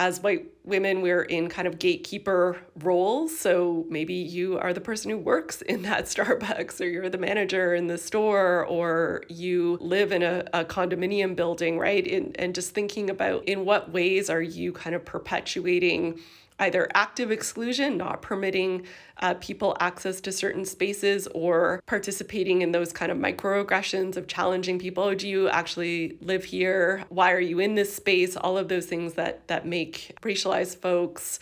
as 0.02 0.20
white 0.20 0.46
women, 0.64 1.00
we're 1.00 1.22
in 1.22 1.48
kind 1.48 1.68
of 1.68 1.78
gatekeeper 1.78 2.58
roles. 2.80 3.38
So 3.38 3.86
maybe 3.88 4.14
you 4.14 4.58
are 4.58 4.72
the 4.72 4.80
person 4.80 5.10
who 5.10 5.18
works 5.18 5.62
in 5.62 5.82
that 5.88 6.06
Starbucks, 6.06 6.80
or 6.80 6.86
you're 6.86 7.08
the 7.08 7.18
manager 7.18 7.74
in 7.74 7.86
the 7.86 7.98
store, 7.98 8.66
or 8.66 9.22
you 9.28 9.78
live 9.80 10.10
in 10.10 10.22
a, 10.24 10.44
a 10.52 10.64
condominium 10.64 11.36
building, 11.36 11.78
right? 11.78 12.04
In, 12.04 12.34
and 12.36 12.52
just 12.54 12.74
thinking 12.74 13.10
about 13.10 13.44
in 13.44 13.64
what 13.64 13.92
ways 13.92 14.28
are 14.28 14.42
you 14.42 14.72
kind 14.72 14.96
of 14.96 15.04
perpetuating 15.04 16.18
either 16.62 16.88
active 16.94 17.32
exclusion, 17.32 17.96
not 17.96 18.22
permitting 18.22 18.86
uh, 19.18 19.34
people 19.34 19.76
access 19.80 20.20
to 20.20 20.30
certain 20.30 20.64
spaces, 20.64 21.26
or 21.34 21.82
participating 21.86 22.62
in 22.62 22.70
those 22.70 22.92
kind 22.92 23.10
of 23.10 23.18
microaggressions 23.18 24.16
of 24.16 24.28
challenging 24.28 24.78
people. 24.78 25.12
Do 25.14 25.28
you 25.28 25.48
actually 25.48 26.16
live 26.20 26.44
here? 26.44 27.04
Why 27.08 27.32
are 27.32 27.40
you 27.40 27.58
in 27.58 27.74
this 27.74 27.94
space? 27.94 28.36
All 28.36 28.56
of 28.56 28.68
those 28.68 28.86
things 28.86 29.14
that 29.14 29.48
that 29.48 29.66
make 29.66 30.16
racialized 30.22 30.76
folks, 30.76 31.40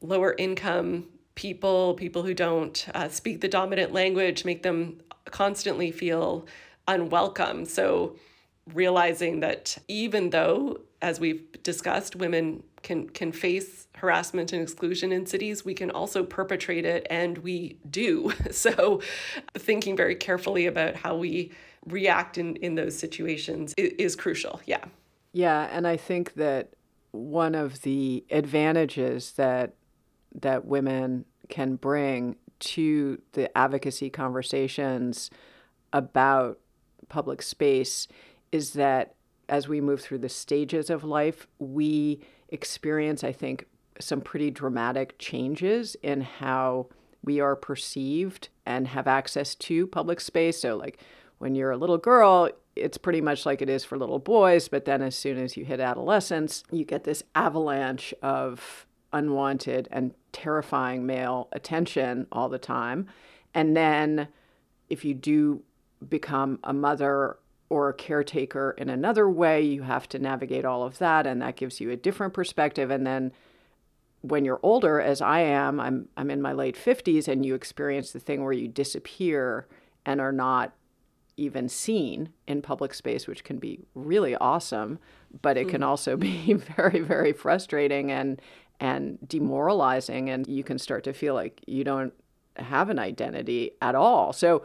lower 0.00 0.34
income 0.36 1.06
people, 1.36 1.94
people 1.94 2.24
who 2.24 2.34
don't 2.34 2.86
uh, 2.92 3.08
speak 3.08 3.40
the 3.40 3.48
dominant 3.48 3.92
language, 3.92 4.44
make 4.44 4.64
them 4.64 5.00
constantly 5.26 5.92
feel 5.92 6.46
unwelcome. 6.88 7.64
So 7.64 8.16
realizing 8.74 9.40
that 9.40 9.78
even 9.86 10.30
though 10.30 10.80
as 11.02 11.18
we've 11.18 11.44
discussed 11.62 12.16
women 12.16 12.62
can 12.82 13.08
can 13.08 13.32
face 13.32 13.86
harassment 13.96 14.52
and 14.52 14.62
exclusion 14.62 15.12
in 15.12 15.26
cities 15.26 15.64
we 15.64 15.74
can 15.74 15.90
also 15.90 16.24
perpetrate 16.24 16.84
it 16.84 17.06
and 17.10 17.38
we 17.38 17.78
do. 17.88 18.32
So 18.50 19.00
thinking 19.54 19.96
very 19.96 20.14
carefully 20.14 20.66
about 20.66 20.96
how 20.96 21.16
we 21.16 21.52
react 21.86 22.36
in 22.36 22.56
in 22.56 22.74
those 22.74 22.98
situations 22.98 23.74
is, 23.76 23.92
is 23.98 24.16
crucial 24.16 24.60
yeah. 24.66 24.84
Yeah 25.32 25.68
and 25.70 25.86
i 25.86 25.96
think 25.96 26.34
that 26.34 26.74
one 27.12 27.54
of 27.54 27.82
the 27.82 28.24
advantages 28.30 29.32
that 29.32 29.74
that 30.34 30.64
women 30.64 31.24
can 31.48 31.76
bring 31.76 32.36
to 32.60 33.20
the 33.32 33.56
advocacy 33.56 34.10
conversations 34.10 35.30
about 35.92 36.58
public 37.08 37.42
space 37.42 38.06
is 38.52 38.74
that 38.74 39.14
as 39.48 39.68
we 39.68 39.80
move 39.80 40.00
through 40.00 40.18
the 40.18 40.28
stages 40.28 40.90
of 40.90 41.02
life, 41.02 41.46
we 41.58 42.20
experience, 42.50 43.24
I 43.24 43.32
think, 43.32 43.66
some 43.98 44.20
pretty 44.20 44.50
dramatic 44.50 45.18
changes 45.18 45.96
in 46.02 46.22
how 46.22 46.86
we 47.22 47.40
are 47.40 47.56
perceived 47.56 48.48
and 48.64 48.88
have 48.88 49.06
access 49.06 49.54
to 49.54 49.86
public 49.86 50.20
space. 50.20 50.60
So, 50.60 50.76
like 50.76 50.98
when 51.38 51.54
you're 51.54 51.70
a 51.70 51.76
little 51.76 51.98
girl, 51.98 52.50
it's 52.76 52.98
pretty 52.98 53.20
much 53.20 53.44
like 53.44 53.60
it 53.60 53.68
is 53.68 53.84
for 53.84 53.98
little 53.98 54.18
boys. 54.18 54.68
But 54.68 54.84
then, 54.84 55.02
as 55.02 55.16
soon 55.16 55.38
as 55.38 55.56
you 55.56 55.64
hit 55.64 55.80
adolescence, 55.80 56.64
you 56.70 56.84
get 56.84 57.04
this 57.04 57.22
avalanche 57.34 58.14
of 58.22 58.86
unwanted 59.12 59.88
and 59.90 60.14
terrifying 60.32 61.04
male 61.04 61.48
attention 61.52 62.26
all 62.32 62.48
the 62.48 62.58
time. 62.58 63.06
And 63.54 63.76
then, 63.76 64.28
if 64.88 65.04
you 65.04 65.14
do 65.14 65.62
become 66.08 66.58
a 66.64 66.72
mother 66.72 67.36
or 67.70 67.88
a 67.88 67.94
caretaker 67.94 68.74
in 68.76 68.90
another 68.90 69.30
way. 69.30 69.62
You 69.62 69.82
have 69.82 70.08
to 70.10 70.18
navigate 70.18 70.66
all 70.66 70.82
of 70.82 70.98
that, 70.98 71.26
and 71.26 71.40
that 71.40 71.56
gives 71.56 71.80
you 71.80 71.90
a 71.90 71.96
different 71.96 72.34
perspective. 72.34 72.90
And 72.90 73.06
then 73.06 73.32
when 74.20 74.44
you're 74.44 74.60
older, 74.62 75.00
as 75.00 75.22
I 75.22 75.40
am, 75.40 75.80
I'm, 75.80 76.08
I'm 76.16 76.30
in 76.30 76.42
my 76.42 76.52
late 76.52 76.76
50s, 76.76 77.26
and 77.28 77.46
you 77.46 77.54
experience 77.54 78.12
the 78.12 78.20
thing 78.20 78.44
where 78.44 78.52
you 78.52 78.68
disappear 78.68 79.66
and 80.04 80.20
are 80.20 80.32
not 80.32 80.74
even 81.36 81.68
seen 81.68 82.30
in 82.46 82.60
public 82.60 82.92
space, 82.92 83.26
which 83.26 83.44
can 83.44 83.58
be 83.58 83.80
really 83.94 84.36
awesome, 84.36 84.98
but 85.40 85.56
it 85.56 85.68
can 85.68 85.80
hmm. 85.80 85.88
also 85.88 86.16
be 86.18 86.52
very, 86.52 87.00
very 87.00 87.32
frustrating 87.32 88.10
and 88.10 88.42
and 88.82 89.18
demoralizing, 89.28 90.30
and 90.30 90.48
you 90.48 90.64
can 90.64 90.78
start 90.78 91.04
to 91.04 91.12
feel 91.12 91.34
like 91.34 91.60
you 91.66 91.84
don't 91.84 92.14
have 92.56 92.88
an 92.88 92.98
identity 92.98 93.72
at 93.82 93.94
all. 93.94 94.32
So, 94.32 94.62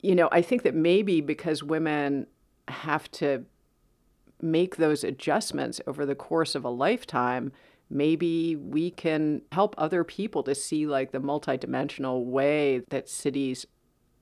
you 0.00 0.14
know, 0.14 0.30
I 0.32 0.40
think 0.40 0.62
that 0.62 0.74
maybe 0.74 1.20
because 1.20 1.62
women 1.62 2.26
have 2.70 3.10
to 3.12 3.44
make 4.40 4.76
those 4.76 5.04
adjustments 5.04 5.80
over 5.86 6.06
the 6.06 6.14
course 6.14 6.54
of 6.54 6.64
a 6.64 6.70
lifetime, 6.70 7.52
maybe 7.90 8.56
we 8.56 8.90
can 8.90 9.42
help 9.52 9.74
other 9.78 10.04
people 10.04 10.42
to 10.44 10.54
see 10.54 10.86
like 10.86 11.12
the 11.12 11.20
multidimensional 11.20 12.24
way 12.24 12.82
that 12.90 13.08
cities 13.08 13.66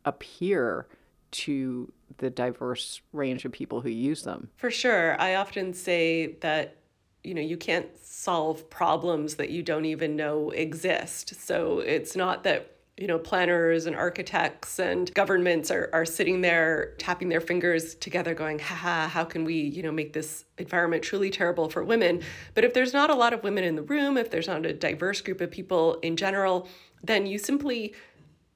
appear 0.05 0.87
to 1.33 1.93
the 2.19 2.31
diverse 2.31 3.01
range 3.13 3.45
of 3.45 3.53
people 3.53 3.81
who 3.81 3.91
use 3.91 4.23
them. 4.23 4.49
For 4.57 4.71
sure. 4.71 5.21
I 5.21 5.35
often 5.35 5.75
say 5.75 6.37
that 6.41 6.77
you 7.25 7.35
know 7.35 7.43
you 7.43 7.57
can't 7.57 7.89
solve 7.99 8.71
problems 8.71 9.35
that 9.35 9.51
you 9.51 9.63
don't 9.63 9.85
even 9.85 10.15
know 10.17 10.51
exist. 10.51 11.35
So 11.45 11.81
it's 11.81 12.15
not 12.15 12.45
that 12.45 12.76
you 12.97 13.07
know, 13.07 13.19
planners 13.19 13.85
and 13.85 13.95
architects 13.95 14.79
and 14.79 15.13
governments 15.13 15.71
are, 15.71 15.91
are 15.93 16.07
sitting 16.07 16.41
there 16.41 16.95
tapping 16.99 17.29
their 17.29 17.43
fingers 17.43 17.95
together 17.95 18.33
going, 18.33 18.59
haha, 18.59 19.07
how 19.07 19.23
can 19.23 19.45
we, 19.45 19.55
you 19.55 19.83
know, 19.83 19.93
make 19.93 20.15
this 20.15 20.47
environment 20.57 21.03
truly 21.03 21.29
terrible 21.29 21.69
for 21.69 21.85
women? 21.85 22.23
But 22.55 22.65
if 22.65 22.73
there's 22.73 22.95
not 22.95 23.11
a 23.11 23.15
lot 23.15 23.35
of 23.35 23.43
women 23.43 23.65
in 23.65 23.77
the 23.77 23.83
room, 23.83 24.17
if 24.17 24.31
there's 24.31 24.49
not 24.49 24.65
a 24.65 24.73
diverse 24.73 25.21
group 25.21 25.43
of 25.43 25.51
people 25.51 25.99
in 26.01 26.17
general, 26.17 26.69
then 27.03 27.27
you 27.27 27.39
simply 27.39 27.95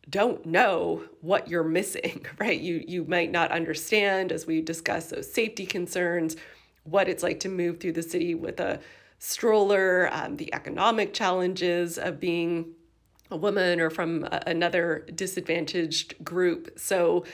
don't 0.08 0.46
know 0.46 1.04
what 1.20 1.48
you're 1.48 1.62
missing, 1.62 2.24
right? 2.38 2.58
You 2.58 2.82
you 2.86 3.04
might 3.04 3.30
not 3.30 3.52
understand, 3.52 4.32
as 4.32 4.46
we 4.46 4.62
discuss 4.62 5.10
those 5.10 5.30
safety 5.30 5.66
concerns, 5.66 6.36
what 6.84 7.08
it's 7.08 7.22
like 7.22 7.40
to 7.40 7.50
move 7.50 7.78
through 7.78 7.92
the 7.92 8.02
city 8.02 8.34
with 8.34 8.58
a 8.58 8.80
stroller, 9.18 10.08
um, 10.12 10.36
the 10.36 10.52
economic 10.54 11.12
challenges 11.12 11.98
of 11.98 12.18
being 12.18 12.72
a 13.30 13.36
woman 13.36 13.80
or 13.80 13.90
from 13.90 14.24
a, 14.24 14.42
another 14.46 15.06
disadvantaged 15.14 16.22
group. 16.24 16.78
So, 16.78 17.24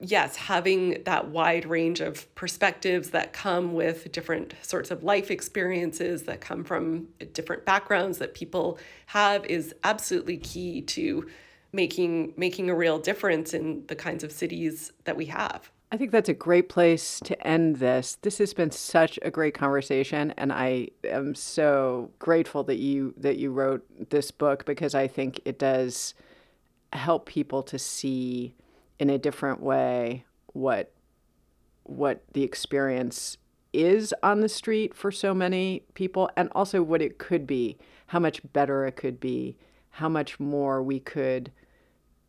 yes, 0.00 0.36
having 0.36 1.02
that 1.04 1.28
wide 1.28 1.66
range 1.66 2.00
of 2.00 2.32
perspectives 2.34 3.10
that 3.10 3.32
come 3.32 3.74
with 3.74 4.10
different 4.12 4.54
sorts 4.62 4.90
of 4.90 5.02
life 5.02 5.30
experiences 5.30 6.24
that 6.24 6.40
come 6.40 6.64
from 6.64 7.08
different 7.32 7.64
backgrounds 7.64 8.18
that 8.18 8.34
people 8.34 8.78
have 9.06 9.44
is 9.46 9.74
absolutely 9.84 10.36
key 10.38 10.82
to 10.82 11.28
making 11.72 12.32
making 12.36 12.70
a 12.70 12.74
real 12.74 12.98
difference 12.98 13.52
in 13.52 13.84
the 13.88 13.96
kinds 13.96 14.22
of 14.22 14.30
cities 14.30 14.92
that 15.04 15.16
we 15.16 15.26
have. 15.26 15.70
I 15.92 15.96
think 15.96 16.10
that's 16.10 16.28
a 16.28 16.34
great 16.34 16.68
place 16.68 17.20
to 17.24 17.46
end 17.46 17.76
this. 17.76 18.18
This 18.22 18.38
has 18.38 18.52
been 18.52 18.72
such 18.72 19.18
a 19.22 19.30
great 19.30 19.54
conversation 19.54 20.32
and 20.36 20.52
I 20.52 20.88
am 21.04 21.34
so 21.34 22.10
grateful 22.18 22.64
that 22.64 22.78
you 22.78 23.14
that 23.16 23.36
you 23.38 23.52
wrote 23.52 23.84
this 24.10 24.30
book 24.30 24.64
because 24.64 24.94
I 24.94 25.06
think 25.06 25.40
it 25.44 25.58
does 25.58 26.14
help 26.92 27.26
people 27.26 27.62
to 27.64 27.78
see 27.78 28.54
in 28.98 29.10
a 29.10 29.18
different 29.18 29.60
way 29.60 30.24
what 30.52 30.92
what 31.84 32.22
the 32.32 32.42
experience 32.42 33.36
is 33.72 34.14
on 34.22 34.40
the 34.40 34.48
street 34.48 34.94
for 34.94 35.10
so 35.10 35.34
many 35.34 35.82
people 35.94 36.30
and 36.36 36.48
also 36.52 36.82
what 36.82 37.02
it 37.02 37.18
could 37.18 37.46
be, 37.46 37.76
how 38.06 38.18
much 38.18 38.40
better 38.52 38.86
it 38.86 38.96
could 38.96 39.20
be, 39.20 39.56
how 39.90 40.08
much 40.08 40.40
more 40.40 40.82
we 40.82 40.98
could 41.00 41.52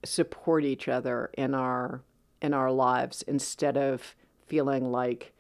support 0.04 0.64
each 0.64 0.88
other 0.88 1.30
in 1.38 1.54
our 1.54 2.02
in 2.42 2.54
our 2.54 2.72
lives 2.72 3.22
instead 3.24 3.78
of 3.78 4.16
feeling 4.48 4.92
like 4.92 5.34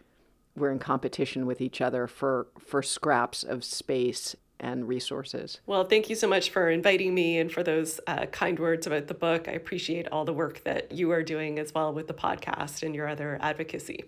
we're 0.56 0.72
in 0.72 0.80
competition 0.80 1.46
with 1.46 1.62
each 1.62 1.82
other 1.82 2.08
for 2.08 2.48
for 2.60 2.82
scraps 2.82 3.44
of 3.44 3.64
space 3.64 4.36
and 4.60 4.88
resources. 4.88 5.60
Well, 5.66 5.84
thank 5.84 6.10
you 6.10 6.16
so 6.16 6.28
much 6.28 6.50
for 6.50 6.70
inviting 6.70 7.14
me 7.14 7.38
and 7.38 7.52
for 7.52 7.62
those 7.62 8.00
uh, 8.08 8.26
kind 8.28 8.58
words 8.58 8.88
about 8.88 9.08
the 9.08 9.14
book. 9.14 9.48
I 9.48 9.52
appreciate 9.52 10.08
all 10.08 10.26
the 10.26 10.34
work 10.34 10.64
that 10.64 10.92
you 10.92 11.12
are 11.12 11.24
doing 11.24 11.60
as 11.60 11.74
well 11.74 11.94
with 11.94 12.08
the 12.08 12.14
podcast 12.14 12.82
and 12.82 12.96
your 12.96 13.08
other 13.08 13.38
advocacy. 13.42 14.06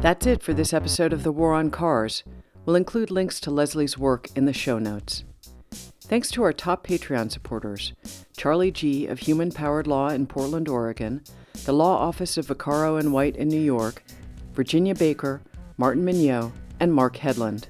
That's 0.00 0.26
it 0.26 0.42
for 0.42 0.52
this 0.52 0.74
episode 0.74 1.14
of 1.14 1.22
The 1.22 1.32
War 1.32 1.54
on 1.54 1.70
Cars. 1.70 2.24
We'll 2.66 2.76
include 2.76 3.10
links 3.10 3.40
to 3.40 3.50
Leslie's 3.50 3.96
work 3.96 4.28
in 4.36 4.44
the 4.44 4.52
show 4.52 4.78
notes. 4.78 5.24
Thanks 6.14 6.30
to 6.30 6.44
our 6.44 6.52
top 6.52 6.86
Patreon 6.86 7.32
supporters 7.32 7.92
Charlie 8.36 8.70
G. 8.70 9.08
of 9.08 9.18
Human 9.18 9.50
Powered 9.50 9.88
Law 9.88 10.10
in 10.10 10.28
Portland, 10.28 10.68
Oregon, 10.68 11.24
the 11.64 11.72
Law 11.72 11.96
Office 11.96 12.36
of 12.36 12.46
Vaccaro 12.46 13.00
and 13.00 13.12
White 13.12 13.34
in 13.34 13.48
New 13.48 13.60
York, 13.60 14.04
Virginia 14.52 14.94
Baker, 14.94 15.42
Martin 15.76 16.04
Mignot, 16.04 16.52
and 16.78 16.94
Mark 16.94 17.16
Headland. 17.16 17.66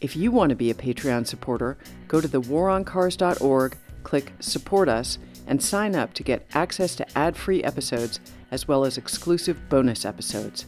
If 0.00 0.14
you 0.14 0.30
want 0.30 0.50
to 0.50 0.54
be 0.54 0.70
a 0.70 0.74
Patreon 0.74 1.26
supporter, 1.26 1.76
go 2.06 2.20
to 2.20 2.28
thewaroncars.org, 2.28 3.76
click 4.04 4.32
Support 4.38 4.88
Us, 4.88 5.18
and 5.48 5.60
sign 5.60 5.96
up 5.96 6.14
to 6.14 6.22
get 6.22 6.46
access 6.54 6.94
to 6.94 7.18
ad 7.18 7.36
free 7.36 7.64
episodes 7.64 8.20
as 8.52 8.68
well 8.68 8.84
as 8.84 8.96
exclusive 8.96 9.58
bonus 9.68 10.04
episodes. 10.04 10.66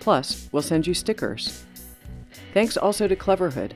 Plus, 0.00 0.48
we'll 0.50 0.62
send 0.62 0.84
you 0.84 0.94
stickers. 0.94 1.64
Thanks 2.52 2.76
also 2.76 3.06
to 3.06 3.14
Cleverhood 3.14 3.74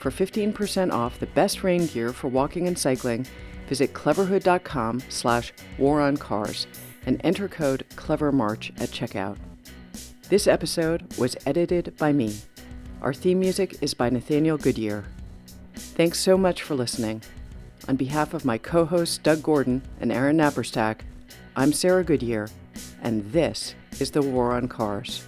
for 0.00 0.10
15% 0.10 0.92
off 0.92 1.20
the 1.20 1.26
best 1.26 1.62
rain 1.62 1.86
gear 1.86 2.12
for 2.12 2.28
walking 2.28 2.66
and 2.66 2.78
cycling, 2.78 3.26
visit 3.68 3.92
cleverhood.com 3.92 5.02
slash 5.10 5.52
waroncars 5.78 6.66
and 7.04 7.20
enter 7.22 7.48
code 7.48 7.84
CLEVERMARCH 7.96 8.72
at 8.80 8.88
checkout. 8.88 9.36
This 10.30 10.46
episode 10.46 11.06
was 11.18 11.36
edited 11.44 11.96
by 11.98 12.12
me. 12.14 12.34
Our 13.02 13.12
theme 13.12 13.40
music 13.40 13.76
is 13.82 13.92
by 13.92 14.08
Nathaniel 14.08 14.56
Goodyear. 14.56 15.04
Thanks 15.74 16.18
so 16.18 16.38
much 16.38 16.62
for 16.62 16.74
listening. 16.74 17.22
On 17.86 17.96
behalf 17.96 18.32
of 18.32 18.44
my 18.46 18.56
co 18.56 18.86
hosts 18.86 19.18
Doug 19.18 19.42
Gordon 19.42 19.82
and 20.00 20.10
Aaron 20.10 20.38
Naparstek, 20.38 21.00
I'm 21.56 21.74
Sarah 21.74 22.04
Goodyear, 22.04 22.48
and 23.02 23.30
this 23.32 23.74
is 23.98 24.10
The 24.10 24.22
War 24.22 24.52
on 24.52 24.66
Cars. 24.66 25.26